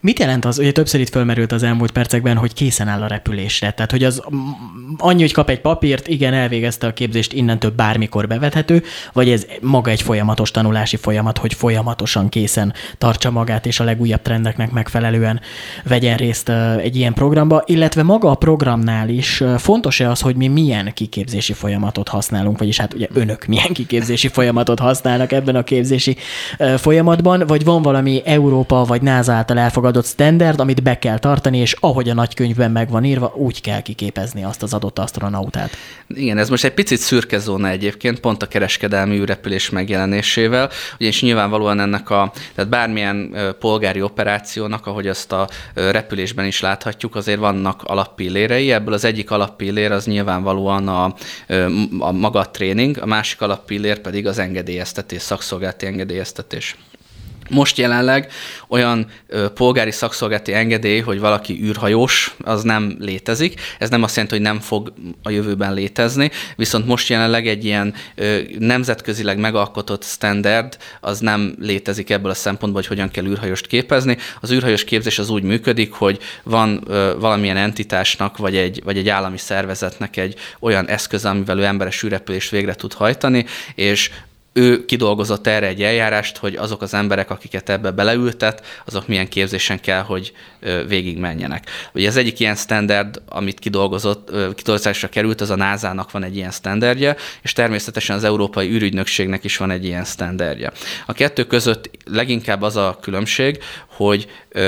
Mit 0.00 0.18
jelent 0.18 0.44
az, 0.44 0.58
ugye 0.58 0.72
többször 0.72 1.00
itt 1.00 1.08
fölmerült 1.08 1.52
az 1.52 1.62
elmúlt 1.62 1.90
percekben, 1.90 2.36
hogy 2.36 2.52
készen 2.52 2.88
áll 2.88 3.02
a 3.02 3.06
repülésre? 3.06 3.70
Tehát, 3.70 3.90
hogy 3.90 4.04
az 4.04 4.22
annyi, 4.96 5.20
hogy 5.20 5.32
kap 5.32 5.50
egy 5.50 5.60
papírt, 5.60 6.08
igen, 6.08 6.34
elvégezte 6.34 6.86
a 6.86 6.92
képzést, 6.92 7.32
innentől 7.32 7.70
bármikor 7.70 8.26
bevethető, 8.26 8.82
vagy 9.12 9.30
ez 9.30 9.46
maga 9.60 9.90
egy 9.90 10.02
folyamatos 10.02 10.50
tanulási 10.50 10.96
folyamat, 10.96 11.38
hogy 11.38 11.54
folyamatosan 11.54 12.28
készen 12.28 12.72
tartsa 12.98 13.30
magát, 13.30 13.66
és 13.66 13.80
a 13.80 13.84
legújabb 13.84 14.22
trendeknek 14.22 14.70
megfelelően 14.70 15.40
vegyen 15.84 16.16
részt 16.16 16.48
egy 16.78 16.96
ilyen 16.96 17.12
programba, 17.12 17.62
illetve 17.66 18.02
maga 18.02 18.30
a 18.30 18.34
programnál 18.34 19.08
is 19.08 19.42
fontos-e 19.56 20.10
az, 20.10 20.20
hogy 20.20 20.36
mi 20.36 20.48
milyen 20.48 20.92
kiképzési 20.94 21.52
folyamatot 21.52 22.08
használunk, 22.08 22.58
vagyis 22.58 22.78
hát 22.78 22.94
ugye 22.94 23.06
önök 23.14 23.46
milyen 23.46 23.72
kiképzési 23.72 24.28
folyamatot 24.28 24.78
használnak 24.78 25.32
ebben 25.32 25.56
a 25.56 25.62
képzési 25.62 26.16
folyamatban, 26.76 27.44
vagy 27.46 27.64
van 27.64 27.82
valami 27.82 28.22
Európa 28.24 28.84
vagy 28.84 29.02
NASA 29.02 29.32
által 29.32 29.58
elfogadott 29.58 29.86
elfogadott 29.88 30.06
standard, 30.06 30.60
amit 30.60 30.82
be 30.82 30.98
kell 30.98 31.18
tartani, 31.18 31.58
és 31.58 31.76
ahogy 31.80 32.08
a 32.08 32.14
nagykönyvben 32.14 32.70
meg 32.70 32.90
van 32.90 33.04
írva, 33.04 33.32
úgy 33.36 33.60
kell 33.60 33.80
kiképezni 33.80 34.44
azt 34.44 34.62
az 34.62 34.74
adott 34.74 34.98
astronautát. 34.98 35.70
Igen, 36.08 36.38
ez 36.38 36.48
most 36.48 36.64
egy 36.64 36.74
picit 36.74 36.98
szürke 36.98 37.38
zóna 37.38 37.68
egyébként, 37.68 38.20
pont 38.20 38.42
a 38.42 38.46
kereskedelmi 38.46 39.16
űrrepülés 39.16 39.70
megjelenésével, 39.70 40.70
ugyanis 40.94 41.22
nyilvánvalóan 41.22 41.80
ennek 41.80 42.10
a, 42.10 42.32
tehát 42.54 42.70
bármilyen 42.70 43.36
polgári 43.58 44.02
operációnak, 44.02 44.86
ahogy 44.86 45.06
azt 45.06 45.32
a 45.32 45.48
repülésben 45.74 46.46
is 46.46 46.60
láthatjuk, 46.60 47.14
azért 47.14 47.38
vannak 47.38 47.82
alappillérei, 47.82 48.72
ebből 48.72 48.94
az 48.94 49.04
egyik 49.04 49.30
alappillér 49.30 49.92
az 49.92 50.04
nyilvánvalóan 50.04 50.88
a, 50.88 51.14
a 51.98 52.12
maga 52.12 52.38
a 52.38 52.50
tréning, 52.50 52.98
a 53.00 53.06
másik 53.06 53.40
alappillér 53.40 53.98
pedig 53.98 54.26
az 54.26 54.38
engedélyeztetés, 54.38 55.22
szakszolgálati 55.22 55.86
engedélyeztetés. 55.86 56.76
Most 57.48 57.78
jelenleg 57.78 58.32
olyan 58.68 59.06
ö, 59.26 59.48
polgári 59.48 59.90
szakszolgálati 59.90 60.52
engedély, 60.52 61.00
hogy 61.00 61.20
valaki 61.20 61.60
űrhajós, 61.62 62.34
az 62.44 62.62
nem 62.62 62.96
létezik. 63.00 63.60
Ez 63.78 63.90
nem 63.90 64.02
azt 64.02 64.14
jelenti, 64.14 64.36
hogy 64.36 64.44
nem 64.44 64.60
fog 64.60 64.92
a 65.22 65.30
jövőben 65.30 65.74
létezni, 65.74 66.30
viszont 66.56 66.86
most 66.86 67.08
jelenleg 67.08 67.46
egy 67.46 67.64
ilyen 67.64 67.94
ö, 68.14 68.38
nemzetközileg 68.58 69.38
megalkotott 69.38 70.04
standard, 70.04 70.76
az 71.00 71.18
nem 71.18 71.54
létezik 71.60 72.10
ebből 72.10 72.30
a 72.30 72.34
szempontból, 72.34 72.80
hogy 72.80 72.88
hogyan 72.88 73.10
kell 73.10 73.24
űrhajóst 73.24 73.66
képezni. 73.66 74.16
Az 74.40 74.52
űrhajós 74.52 74.84
képzés 74.84 75.18
az 75.18 75.30
úgy 75.30 75.42
működik, 75.42 75.92
hogy 75.92 76.18
van 76.42 76.82
ö, 76.86 77.14
valamilyen 77.18 77.56
entitásnak, 77.56 78.36
vagy 78.36 78.56
egy, 78.56 78.80
vagy 78.84 78.98
egy 78.98 79.08
állami 79.08 79.38
szervezetnek 79.38 80.16
egy 80.16 80.34
olyan 80.60 80.88
eszköz, 80.88 81.24
amivel 81.24 81.58
ő 81.58 81.64
emberes 81.64 82.02
űrrepülést 82.02 82.50
végre 82.50 82.74
tud 82.74 82.92
hajtani, 82.92 83.46
és 83.74 84.10
ő 84.58 84.84
kidolgozott 84.84 85.46
erre 85.46 85.66
egy 85.66 85.82
eljárást, 85.82 86.36
hogy 86.36 86.56
azok 86.56 86.82
az 86.82 86.94
emberek, 86.94 87.30
akiket 87.30 87.68
ebbe 87.68 87.90
beleültet, 87.90 88.66
azok 88.86 89.08
milyen 89.08 89.28
képzésen 89.28 89.80
kell, 89.80 90.02
hogy 90.02 90.32
végigmenjenek. 90.88 91.66
Ugye 91.92 92.08
az 92.08 92.16
egyik 92.16 92.40
ilyen 92.40 92.54
standard, 92.54 93.22
amit 93.28 93.58
kidolgozott, 93.58 94.30
kidolgozásra 94.54 95.08
került, 95.08 95.40
az 95.40 95.50
a 95.50 95.56
NASA-nak 95.56 96.10
van 96.10 96.24
egy 96.24 96.36
ilyen 96.36 96.50
standardja, 96.50 97.16
és 97.42 97.52
természetesen 97.52 98.16
az 98.16 98.24
Európai 98.24 98.68
űrügynökségnek 98.70 99.44
is 99.44 99.56
van 99.56 99.70
egy 99.70 99.84
ilyen 99.84 100.04
standardja. 100.04 100.72
A 101.06 101.12
kettő 101.12 101.44
között 101.44 101.90
leginkább 102.04 102.62
az 102.62 102.76
a 102.76 102.98
különbség, 103.00 103.58
hogy 103.98 104.26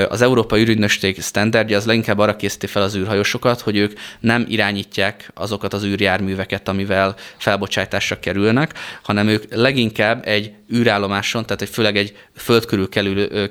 az 0.09 0.21
Európai 0.21 0.61
űrügynökség 0.61 1.21
standardja 1.21 1.77
az 1.77 1.85
leginkább 1.85 2.17
arra 2.17 2.35
készíti 2.35 2.67
fel 2.67 2.81
az 2.81 2.95
űrhajósokat, 2.95 3.61
hogy 3.61 3.77
ők 3.77 3.99
nem 4.19 4.45
irányítják 4.47 5.31
azokat 5.33 5.73
az 5.73 5.83
űrjárműveket, 5.83 6.67
amivel 6.67 7.15
felbocsátásra 7.37 8.19
kerülnek, 8.19 8.73
hanem 9.03 9.27
ők 9.27 9.55
leginkább 9.55 10.27
egy 10.27 10.51
űrállomáson, 10.73 11.45
tehát 11.45 11.61
egy 11.61 11.69
főleg 11.69 11.97
egy 11.97 12.17
föld 12.35 12.65
körül 12.65 12.89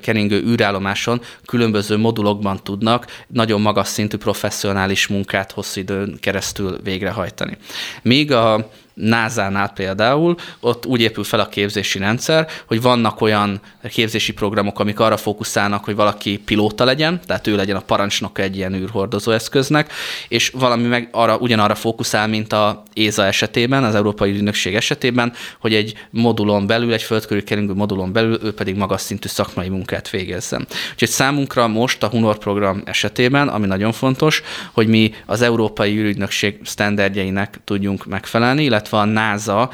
keringő 0.01 0.43
űrállomáson 0.43 1.21
különböző 1.45 1.97
modulokban 1.97 2.63
tudnak 2.63 3.05
nagyon 3.27 3.61
magas 3.61 3.87
szintű 3.87 4.17
professzionális 4.17 5.07
munkát 5.07 5.51
hosszú 5.51 5.79
időn 5.79 6.17
keresztül 6.19 6.79
végrehajtani. 6.83 7.57
Míg 8.01 8.31
a 8.31 8.69
NASA-nál 8.93 9.69
például, 9.69 10.35
ott 10.59 10.85
úgy 10.85 11.01
épül 11.01 11.23
fel 11.23 11.39
a 11.39 11.47
képzési 11.47 11.99
rendszer, 11.99 12.47
hogy 12.65 12.81
vannak 12.81 13.21
olyan 13.21 13.61
képzési 13.89 14.33
programok, 14.33 14.79
amik 14.79 14.99
arra 14.99 15.17
fókuszálnak, 15.17 15.83
hogy 15.83 15.95
valaki 15.95 16.37
pilóta 16.37 16.83
legyen, 16.83 17.19
tehát 17.25 17.47
ő 17.47 17.55
legyen 17.55 17.75
a 17.75 17.81
parancsnoka 17.81 18.41
egy 18.41 18.55
ilyen 18.55 18.73
űrhordozó 18.73 19.31
eszköznek, 19.31 19.91
és 20.27 20.49
valami 20.49 20.87
meg 20.87 21.09
arra, 21.11 21.37
ugyanarra 21.37 21.75
fókuszál, 21.75 22.27
mint 22.27 22.53
a 22.53 22.83
ÉZA 22.93 23.25
esetében, 23.25 23.83
az 23.83 23.95
Európai 23.95 24.31
Ügynökség 24.31 24.75
esetében, 24.75 25.33
hogy 25.59 25.73
egy 25.73 25.93
modulon 26.09 26.67
belül, 26.67 26.93
egy 26.93 27.01
földkörül 27.01 27.43
keringő 27.43 27.73
modulon 27.73 28.13
belül, 28.13 28.39
ő 28.43 28.53
pedig 28.53 28.75
magas 28.75 29.01
szintű 29.01 29.27
szakmai 29.27 29.69
munkát 29.69 30.09
végezzen. 30.09 30.67
Úgyhogy 30.91 31.09
számunkra 31.09 31.67
most 31.67 32.03
a 32.03 32.07
Hunor 32.07 32.37
program 32.37 32.81
esetében, 32.85 33.47
ami 33.47 33.67
nagyon 33.67 33.91
fontos, 33.91 34.41
hogy 34.71 34.87
mi 34.87 35.13
az 35.25 35.41
Európai 35.41 35.97
űrügynökség 35.97 36.59
standardjeinek 36.63 37.59
tudjunk 37.63 38.05
megfelelni, 38.05 38.63
illetve 38.63 38.80
illetve 38.81 38.97
a 38.97 39.05
NASA 39.05 39.69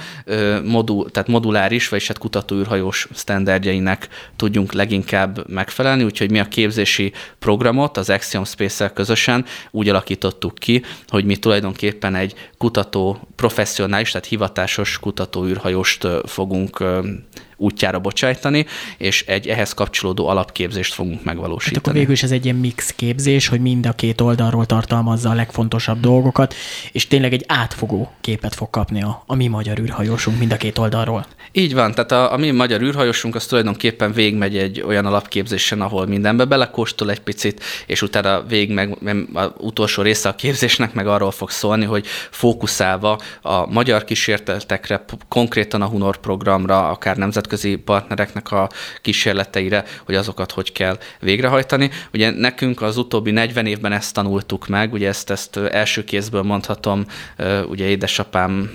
modul, 0.63 1.12
tehát 1.12 1.28
moduláris, 1.28 1.89
vagyis 1.89 2.08
hát 2.08 2.17
kutatóűrhajós 2.17 3.08
sztenderdjeinek 3.13 4.08
tudjunk 4.36 4.74
leginkább 4.74 5.50
megfelelni, 5.50 6.04
úgyhogy 6.04 6.32
mi 6.32 6.39
a 6.39 6.48
képzési 6.48 7.13
programot 7.39 7.98
az 7.98 8.10
Axiom 8.10 8.46
Space-el 8.46 8.93
közösen 8.93 9.46
úgy 9.72 9.89
alakítottuk 9.89 10.56
ki, 10.56 10.84
hogy 11.08 11.26
mi 11.26 11.36
tulajdonképpen 11.38 12.15
egy 12.15 12.34
kutató, 12.58 13.20
professzionális, 13.36 14.12
tehát 14.12 14.28
hivatásos 14.28 15.00
kutatóűrhajóst 15.00 16.08
fogunk 16.26 16.84
útjára 17.58 18.00
bocsájtani, 18.00 18.65
és 18.98 19.24
egy 19.28 19.48
ehhez 19.48 19.74
kapcsolódó 19.74 20.28
alapképzést 20.28 20.93
fogunk 20.93 21.24
megvalósítani. 21.24 21.76
Hát 21.76 21.86
akkor 21.86 21.93
végül 21.93 22.13
is 22.13 22.24
ez 22.24 22.32
egy 22.32 22.43
ilyen 22.46 22.58
mix 22.58 22.93
képzés, 22.96 23.48
hogy 23.48 23.62
mind 23.62 23.86
a 23.86 23.93
két 23.93 24.22
oldalról 24.22 24.65
tartalmazza 24.65 25.30
a 25.30 25.34
legfontosabb 25.34 26.00
dolgokat, 26.00 26.54
és 26.91 27.08
tényleg 27.08 27.34
egy 27.34 27.43
átfogó 27.48 28.12
képet 28.22 28.56
fog 28.56 28.70
kapni 28.70 29.02
a, 29.02 29.24
a 29.26 29.36
mi 29.36 29.48
magyar 29.48 29.80
űrhajósunk 29.80 30.39
mind 30.39 30.52
a 30.52 30.58
két 30.58 30.78
oldalról. 30.78 31.26
Így 31.52 31.74
van, 31.74 31.91
tehát 31.91 32.12
a, 32.12 32.34
a 32.34 32.38
mi 32.38 32.52
magyar 32.52 32.82
űrhajósunk 32.82 33.36
az 33.36 33.46
tulajdonképpen 33.46 34.12
végigmegy 34.12 34.58
egy 34.58 34.82
olyan 34.82 35.06
alapképzésen, 35.06 35.82
ahol 35.82 36.06
mindenbe 36.06 36.46
belekóstol 36.46 37.10
egy 37.12 37.20
picit, 37.20 37.63
és 37.86 38.02
utána 38.02 38.43
végig 38.43 38.74
meg, 38.74 38.98
az 39.34 39.52
utolsó 39.58 40.02
része 40.02 40.30
a 40.30 40.36
képzésnek 40.36 40.93
meg 40.93 41.08
arról 41.08 41.32
fog 41.32 41.50
szólni, 41.50 41.86
hogy 41.86 42.06
fókuszálva 42.32 43.20
a 43.41 43.65
magyar 43.65 44.04
kísérletekre, 44.04 45.06
konkrétan 45.28 45.82
a 45.82 45.86
Hunor 45.86 46.17
programra, 46.17 46.89
akár 46.89 47.17
nemzetközi 47.48 47.76
partnereknek 47.76 48.52
a 48.52 48.70
kísérleteire, 49.02 49.84
hogy 50.06 50.16
azokat 50.16 50.52
hogy 50.52 50.72
kell 50.72 50.98
végrehajtani. 51.20 51.90
Ugye 52.14 52.30
nekünk 52.30 52.82
az 52.82 52.98
utóbbi 52.98 53.32
40 53.32 53.66
évben 53.66 53.92
ezt 53.92 54.14
tanultuk 54.14 54.68
meg, 54.68 54.94
ugye 54.94 55.08
ezt, 55.08 55.30
ezt 55.30 55.58
első 55.58 56.04
kézből 56.04 56.42
mondhatom 56.42 57.06
ugye 57.68 57.86
édesapám 57.86 58.72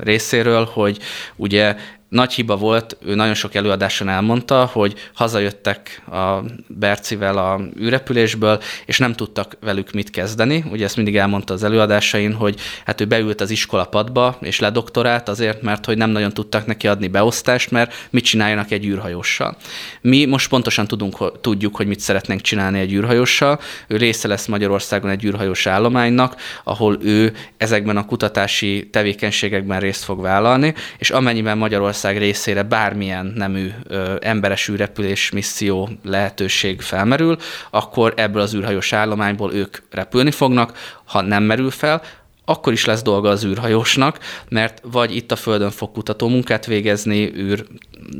részéről, 0.00 0.64
hogy 0.64 0.98
ugye 1.36 1.76
nagy 2.08 2.32
hiba 2.32 2.56
volt, 2.56 2.96
ő 3.04 3.14
nagyon 3.14 3.34
sok 3.34 3.54
előadáson 3.54 4.08
elmondta, 4.08 4.70
hogy 4.72 4.94
hazajöttek 5.14 6.02
a 6.10 6.42
Bercivel 6.66 7.38
a 7.38 7.60
űrrepülésből, 7.80 8.60
és 8.86 8.98
nem 8.98 9.12
tudtak 9.12 9.56
velük 9.60 9.92
mit 9.92 10.10
kezdeni. 10.10 10.64
Ugye 10.70 10.84
ezt 10.84 10.96
mindig 10.96 11.16
elmondta 11.16 11.54
az 11.54 11.62
előadásain, 11.62 12.32
hogy 12.32 12.60
hát 12.84 13.00
ő 13.00 13.04
beült 13.04 13.40
az 13.40 13.50
iskolapadba, 13.50 14.38
és 14.40 14.58
ledoktorált 14.58 15.28
azért, 15.28 15.62
mert 15.62 15.84
hogy 15.84 15.96
nem 15.96 16.10
nagyon 16.10 16.32
tudtak 16.32 16.66
neki 16.66 16.88
adni 16.88 17.08
beosztást, 17.08 17.70
mert 17.70 17.94
mit 18.10 18.24
csináljanak 18.24 18.70
egy 18.70 18.86
űrhajóssal. 18.86 19.56
Mi 20.00 20.24
most 20.24 20.48
pontosan 20.48 20.86
tudunk, 20.86 21.40
tudjuk, 21.40 21.76
hogy 21.76 21.86
mit 21.86 22.00
szeretnénk 22.00 22.40
csinálni 22.40 22.78
egy 22.78 22.92
űrhajóssal. 22.92 23.60
Ő 23.86 23.96
része 23.96 24.28
lesz 24.28 24.46
Magyarországon 24.46 25.10
egy 25.10 25.24
űrhajós 25.24 25.66
állománynak, 25.66 26.36
ahol 26.64 26.98
ő 27.02 27.34
ezekben 27.56 27.96
a 27.96 28.04
kutatási 28.04 28.88
tevékenységekben 28.92 29.80
részt 29.80 30.04
fog 30.04 30.20
vállalni, 30.20 30.74
és 30.98 31.10
amennyiben 31.10 31.58
Magyarország 31.58 31.96
Magyarország 32.02 32.28
részére 32.28 32.62
bármilyen 32.62 33.32
nemű 33.36 33.70
ö, 33.86 34.16
emberes 34.20 34.68
űrrepülés 34.68 35.30
misszió 35.30 35.88
lehetőség 36.04 36.80
felmerül, 36.80 37.36
akkor 37.70 38.12
ebből 38.16 38.42
az 38.42 38.54
űrhajós 38.54 38.92
állományból 38.92 39.52
ők 39.52 39.76
repülni 39.90 40.30
fognak, 40.30 40.78
ha 41.04 41.20
nem 41.20 41.42
merül 41.42 41.70
fel, 41.70 42.02
akkor 42.44 42.72
is 42.72 42.84
lesz 42.84 43.02
dolga 43.02 43.28
az 43.28 43.44
űrhajósnak, 43.44 44.18
mert 44.48 44.80
vagy 44.82 45.16
itt 45.16 45.32
a 45.32 45.36
Földön 45.36 45.70
fog 45.70 45.92
kutató 45.92 46.28
munkát 46.28 46.66
végezni 46.66 47.32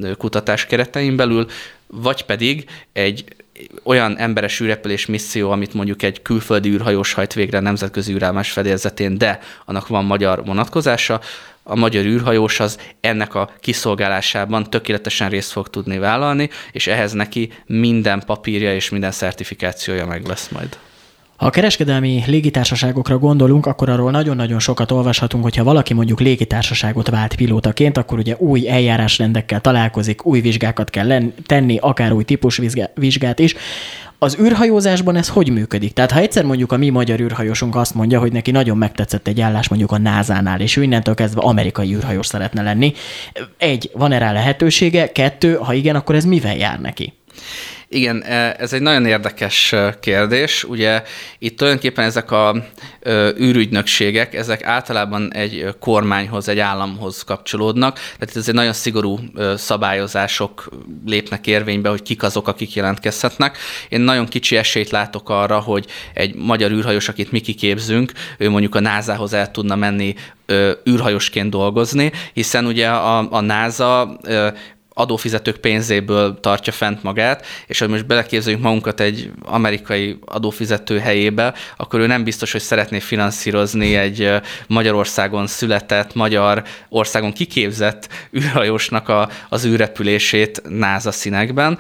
űrkutatás 0.02 0.66
keretein 0.66 1.16
belül, 1.16 1.46
vagy 1.86 2.24
pedig 2.24 2.64
egy 2.92 3.24
olyan 3.82 4.18
emberes 4.18 4.60
űrrepülés 4.60 5.06
misszió, 5.06 5.50
amit 5.50 5.74
mondjuk 5.74 6.02
egy 6.02 6.22
külföldi 6.22 6.68
űrhajós 6.68 7.12
hajt 7.12 7.32
végre 7.32 7.60
nemzetközi 7.60 8.12
űrállomás 8.12 8.50
fedélzetén, 8.50 9.18
de 9.18 9.38
annak 9.64 9.86
van 9.86 10.04
magyar 10.04 10.44
vonatkozása, 10.44 11.20
a 11.62 11.76
magyar 11.76 12.04
űrhajós 12.04 12.60
az 12.60 12.78
ennek 13.00 13.34
a 13.34 13.50
kiszolgálásában 13.60 14.70
tökéletesen 14.70 15.28
részt 15.28 15.52
fog 15.52 15.68
tudni 15.68 15.98
vállalni, 15.98 16.50
és 16.72 16.86
ehhez 16.86 17.12
neki 17.12 17.52
minden 17.66 18.22
papírja 18.26 18.74
és 18.74 18.88
minden 18.88 19.10
szertifikációja 19.10 20.06
meg 20.06 20.26
lesz 20.26 20.48
majd. 20.48 20.78
Ha 21.38 21.46
a 21.46 21.50
kereskedelmi 21.50 22.22
légitársaságokra 22.26 23.18
gondolunk, 23.18 23.66
akkor 23.66 23.88
arról 23.88 24.10
nagyon-nagyon 24.10 24.58
sokat 24.58 24.90
olvashatunk, 24.90 25.42
hogyha 25.42 25.64
valaki 25.64 25.94
mondjuk 25.94 26.20
légitársaságot 26.20 27.08
vált 27.08 27.34
pilótaként, 27.34 27.96
akkor 27.96 28.18
ugye 28.18 28.36
új 28.38 28.68
eljárásrendekkel 28.68 29.60
találkozik, 29.60 30.26
új 30.26 30.40
vizsgákat 30.40 30.90
kell 30.90 31.22
tenni, 31.46 31.78
akár 31.80 32.12
új 32.12 32.24
típusvizsgát 32.24 33.38
is. 33.38 33.54
Az 34.18 34.36
űrhajózásban 34.40 35.16
ez 35.16 35.28
hogy 35.28 35.50
működik? 35.50 35.92
Tehát 35.92 36.10
ha 36.10 36.20
egyszer 36.20 36.44
mondjuk 36.44 36.72
a 36.72 36.76
mi 36.76 36.88
magyar 36.88 37.20
űrhajósunk 37.20 37.76
azt 37.76 37.94
mondja, 37.94 38.20
hogy 38.20 38.32
neki 38.32 38.50
nagyon 38.50 38.76
megtetszett 38.76 39.28
egy 39.28 39.40
állás 39.40 39.68
mondjuk 39.68 39.92
a 39.92 39.98
NASA-nál, 39.98 40.60
és 40.60 40.76
ő 40.76 40.82
innentől 40.82 41.14
kezdve 41.14 41.40
amerikai 41.40 41.94
űrhajós 41.94 42.26
szeretne 42.26 42.62
lenni, 42.62 42.92
egy, 43.58 43.90
van 43.94 44.12
erre 44.12 44.32
lehetősége? 44.32 45.12
Kettő, 45.12 45.54
ha 45.54 45.72
igen, 45.72 45.96
akkor 45.96 46.14
ez 46.14 46.24
mivel 46.24 46.56
jár 46.56 46.80
neki? 46.80 47.12
Igen, 47.90 48.22
e, 48.22 48.56
ez 48.58 48.72
egy 48.72 48.80
nagyon 48.80 49.06
érdekes 49.06 49.72
e, 49.72 49.96
kérdés. 50.00 50.64
Ugye 50.64 51.02
itt 51.38 51.58
tulajdonképpen 51.58 52.04
ezek 52.04 52.30
a 52.30 52.56
e, 53.00 53.10
űrügynökségek, 53.40 54.34
ezek 54.34 54.64
általában 54.64 55.34
egy 55.34 55.66
kormányhoz, 55.80 56.48
egy 56.48 56.58
államhoz 56.58 57.22
kapcsolódnak, 57.22 57.94
tehát 57.94 58.36
ez 58.36 58.48
egy 58.48 58.54
nagyon 58.54 58.72
szigorú 58.72 59.18
szabályozások 59.56 60.68
lépnek 61.06 61.46
érvénybe, 61.46 61.88
hogy 61.88 62.02
kik 62.02 62.22
azok, 62.22 62.48
akik 62.48 62.74
jelentkezhetnek. 62.74 63.58
Én 63.88 64.00
nagyon 64.00 64.26
kicsi 64.26 64.56
esélyt 64.56 64.90
látok 64.90 65.28
arra, 65.28 65.58
hogy 65.58 65.86
egy 66.14 66.34
magyar 66.34 66.70
űrhajós, 66.70 67.08
akit 67.08 67.32
mi 67.32 67.40
kiképzünk, 67.40 68.12
ő 68.38 68.50
mondjuk 68.50 68.74
a 68.74 68.80
NASA-hoz 68.80 69.32
el 69.32 69.50
tudna 69.50 69.76
menni 69.76 70.14
űrhajosként 70.88 71.50
dolgozni, 71.50 72.12
hiszen 72.32 72.66
ugye 72.66 72.88
a, 72.88 73.32
a 73.32 73.40
NASA 73.40 74.18
adófizetők 74.98 75.56
pénzéből 75.56 76.40
tartja 76.40 76.72
fent 76.72 77.02
magát, 77.02 77.46
és 77.66 77.78
hogy 77.78 77.88
most 77.88 78.06
beleképzeljük 78.06 78.62
magunkat 78.62 79.00
egy 79.00 79.30
amerikai 79.42 80.18
adófizető 80.24 80.98
helyébe, 80.98 81.54
akkor 81.76 82.00
ő 82.00 82.06
nem 82.06 82.24
biztos, 82.24 82.52
hogy 82.52 82.60
szeretné 82.60 82.98
finanszírozni 82.98 83.96
egy 83.96 84.30
Magyarországon 84.66 85.46
született, 85.46 86.14
magyar 86.14 86.62
országon 86.88 87.32
kiképzett 87.32 88.08
űrhajósnak 88.36 89.08
a, 89.08 89.28
az 89.48 89.64
űrrepülését 89.64 90.62
NASA 90.68 91.10
színekben 91.10 91.78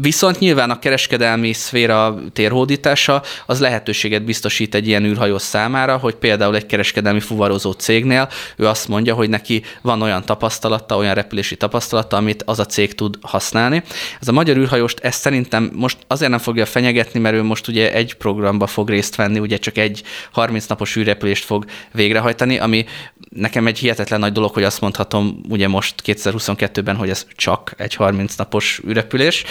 Viszont 0.00 0.38
nyilván 0.38 0.70
a 0.70 0.78
kereskedelmi 0.78 1.52
szféra 1.52 2.18
térhódítása 2.32 3.22
az 3.46 3.60
lehetőséget 3.60 4.24
biztosít 4.24 4.74
egy 4.74 4.86
ilyen 4.86 5.04
űrhajó 5.04 5.38
számára, 5.38 5.96
hogy 5.96 6.14
például 6.14 6.56
egy 6.56 6.66
kereskedelmi 6.66 7.20
fuvarozó 7.20 7.72
cégnél 7.72 8.28
ő 8.56 8.66
azt 8.66 8.88
mondja, 8.88 9.14
hogy 9.14 9.28
neki 9.28 9.62
van 9.82 10.02
olyan 10.02 10.24
tapasztalata, 10.24 10.96
olyan 10.96 11.14
repülési 11.14 11.56
tapasztalata, 11.56 12.16
amit 12.16 12.42
az 12.42 12.58
a 12.58 12.66
cég 12.66 12.94
tud 12.94 13.18
használni. 13.20 13.82
Ez 14.20 14.28
a 14.28 14.32
magyar 14.32 14.56
űrhajóst 14.56 14.98
ezt 14.98 15.20
szerintem 15.20 15.70
most 15.74 15.98
azért 16.06 16.30
nem 16.30 16.40
fogja 16.40 16.66
fenyegetni, 16.66 17.20
mert 17.20 17.34
ő 17.34 17.42
most 17.42 17.68
ugye 17.68 17.92
egy 17.92 18.14
programba 18.14 18.66
fog 18.66 18.88
részt 18.88 19.14
venni, 19.14 19.38
ugye 19.38 19.56
csak 19.56 19.76
egy 19.76 20.02
30 20.32 20.66
napos 20.66 20.96
űrrepülést 20.96 21.44
fog 21.44 21.64
végrehajtani, 21.92 22.58
ami 22.58 22.84
nekem 23.28 23.66
egy 23.66 23.78
hihetetlen 23.78 24.20
nagy 24.20 24.32
dolog, 24.32 24.52
hogy 24.52 24.64
azt 24.64 24.80
mondhatom 24.80 25.40
ugye 25.48 25.68
most 25.68 25.94
2022-ben, 26.06 26.96
hogy 26.96 27.10
ez 27.10 27.26
csak 27.36 27.74
egy 27.76 27.94
30 27.94 28.34
napos 28.34 28.80
űrrepülés 28.88 29.44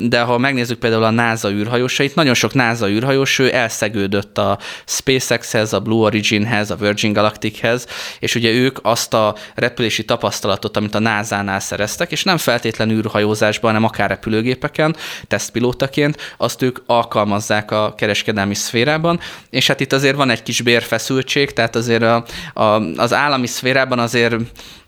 de 0.00 0.20
ha 0.20 0.38
megnézzük 0.38 0.78
például 0.78 1.04
a 1.04 1.10
NASA 1.10 1.50
űrhajósait, 1.50 2.14
nagyon 2.14 2.34
sok 2.34 2.54
NASA 2.54 2.88
űrhajós, 2.88 3.38
ő 3.38 3.54
elszegődött 3.54 4.38
a 4.38 4.58
SpaceX-hez, 4.86 5.72
a 5.72 5.80
Blue 5.80 6.04
Origin-hez, 6.04 6.70
a 6.70 6.76
Virgin 6.76 7.12
Galactic-hez, 7.12 7.86
és 8.18 8.34
ugye 8.34 8.50
ők 8.50 8.78
azt 8.82 9.14
a 9.14 9.34
repülési 9.54 10.04
tapasztalatot, 10.04 10.76
amit 10.76 10.94
a 10.94 10.98
NASA-nál 10.98 11.60
szereztek, 11.60 12.12
és 12.12 12.24
nem 12.24 12.36
feltétlenül 12.36 12.96
űrhajózásban, 12.96 13.72
hanem 13.72 13.88
akár 13.88 14.08
repülőgépeken, 14.08 14.96
tesztpilótaként, 15.28 16.34
azt 16.36 16.62
ők 16.62 16.78
alkalmazzák 16.86 17.70
a 17.70 17.94
kereskedelmi 17.96 18.54
szférában, 18.54 19.20
és 19.50 19.66
hát 19.66 19.80
itt 19.80 19.92
azért 19.92 20.16
van 20.16 20.30
egy 20.30 20.42
kis 20.42 20.60
bérfeszültség, 20.60 21.52
tehát 21.52 21.76
azért 21.76 22.02
a, 22.02 22.24
a, 22.54 22.62
az 22.96 23.12
állami 23.12 23.46
szférában 23.46 23.98
azért 23.98 24.34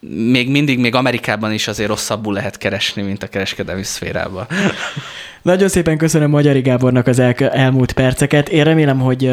még 0.09 0.51
mindig, 0.51 0.79
még 0.79 0.95
Amerikában 0.95 1.53
is 1.53 1.69
azért 1.69 1.89
rosszabbul 1.89 2.35
lehet 2.35 2.59
keresni, 2.59 3.03
mint 3.03 3.23
a 3.23 3.27
kereskedelmi 3.27 3.83
szférában. 3.83 4.47
Nagyon 5.43 5.69
szépen 5.69 5.99
köszönöm 5.99 6.31
Magyari 6.31 6.61
Gábornak 6.61 7.07
az 7.07 7.19
el, 7.19 7.35
elmúlt 7.35 7.93
perceket. 7.93 8.49
Én 8.49 8.65
remélem, 8.65 8.99
hogy, 9.01 9.31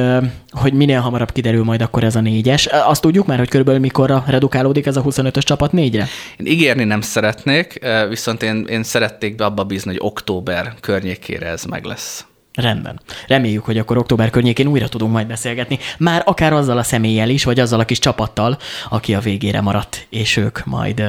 hogy 0.50 0.74
minél 0.74 1.00
hamarabb 1.00 1.32
kiderül 1.32 1.64
majd 1.64 1.82
akkor 1.82 2.04
ez 2.04 2.16
a 2.16 2.22
négyes. 2.22 2.66
Azt 2.66 3.02
tudjuk 3.02 3.26
már, 3.26 3.38
hogy 3.38 3.50
körülbelül 3.50 3.80
mikorra 3.80 4.24
redukálódik 4.28 4.86
ez 4.86 4.98
a 4.98 5.04
25-ös 5.04 5.44
csapat 5.44 5.72
négyre? 5.72 6.08
Én 6.38 6.46
ígérni 6.46 6.84
nem 6.84 7.02
szeretnék, 7.02 7.80
viszont 8.10 8.44
én, 8.44 8.66
én 8.70 8.84
szerették 8.84 9.36
be 9.36 9.46
abba 9.46 9.64
bízni, 9.64 9.92
hogy 9.92 10.00
október 10.04 10.74
környékére 10.80 11.46
ez 11.46 11.64
meg 11.64 11.84
lesz. 11.84 12.26
Rendben. 12.54 13.00
Reméljük, 13.28 13.66
hogy 13.66 13.78
akkor 13.78 13.98
október 13.98 14.30
környékén 14.30 14.68
újra 14.68 14.90
tudunk 14.90 15.12
majd 15.12 15.28
beszélgetni. 15.28 15.80
Már 15.98 16.22
akár 16.26 16.54
azzal 16.54 16.78
a 16.78 16.84
személlyel 16.84 17.30
is, 17.30 17.44
vagy 17.44 17.60
azzal 17.60 17.80
a 17.80 17.86
kis 17.86 18.00
csapattal, 18.00 18.58
aki 18.90 19.14
a 19.14 19.20
végére 19.20 19.62
maradt, 19.62 20.08
és 20.10 20.38
ők 20.38 20.66
majd 20.66 21.04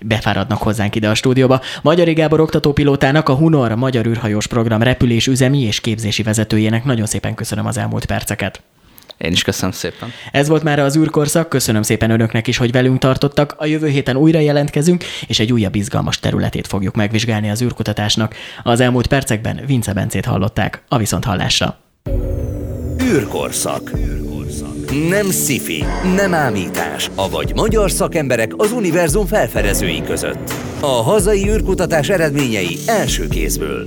befáradnak 0.00 0.62
hozzánk 0.62 0.94
ide 0.94 1.08
a 1.08 1.14
stúdióba. 1.14 1.60
Magyari 1.82 2.12
Gábor 2.12 2.40
oktatópilótának, 2.40 3.28
a 3.28 3.34
Hunor 3.34 3.74
Magyar 3.74 4.06
űrhajós 4.06 4.46
program 4.46 4.82
repülés 4.82 5.26
üzemi 5.26 5.60
és 5.60 5.80
képzési 5.80 6.22
vezetőjének 6.22 6.84
nagyon 6.84 7.06
szépen 7.06 7.34
köszönöm 7.34 7.66
az 7.66 7.78
elmúlt 7.78 8.06
perceket. 8.06 8.62
Én 9.18 9.32
is 9.32 9.42
köszönöm 9.42 9.70
szépen. 9.72 10.12
Ez 10.32 10.48
volt 10.48 10.62
már 10.62 10.78
az 10.78 10.96
űrkorszak, 10.96 11.48
köszönöm 11.48 11.82
szépen 11.82 12.10
önöknek 12.10 12.46
is, 12.46 12.56
hogy 12.56 12.72
velünk 12.72 12.98
tartottak. 12.98 13.54
A 13.56 13.66
jövő 13.66 13.88
héten 13.88 14.16
újra 14.16 14.38
jelentkezünk, 14.38 15.04
és 15.26 15.38
egy 15.38 15.52
újabb 15.52 15.74
izgalmas 15.74 16.18
területét 16.18 16.66
fogjuk 16.66 16.94
megvizsgálni 16.94 17.50
az 17.50 17.62
űrkutatásnak. 17.62 18.34
Az 18.62 18.80
elmúlt 18.80 19.06
percekben 19.06 19.60
Vince 19.66 19.92
Bencét 19.92 20.24
hallották. 20.24 20.82
A 20.88 20.98
viszont 20.98 21.24
hallásra. 21.24 21.78
űrkorszak. 23.02 23.92
Nem 25.08 25.30
sci 25.30 25.84
nem 26.16 26.34
ámítás, 26.34 27.10
avagy 27.14 27.52
magyar 27.54 27.90
szakemberek 27.90 28.52
az 28.56 28.72
univerzum 28.72 29.26
felfedezői 29.26 30.02
között. 30.02 30.52
A 30.80 30.86
hazai 30.86 31.48
űrkutatás 31.48 32.08
eredményei 32.08 32.76
első 32.86 33.28
kézből. 33.28 33.86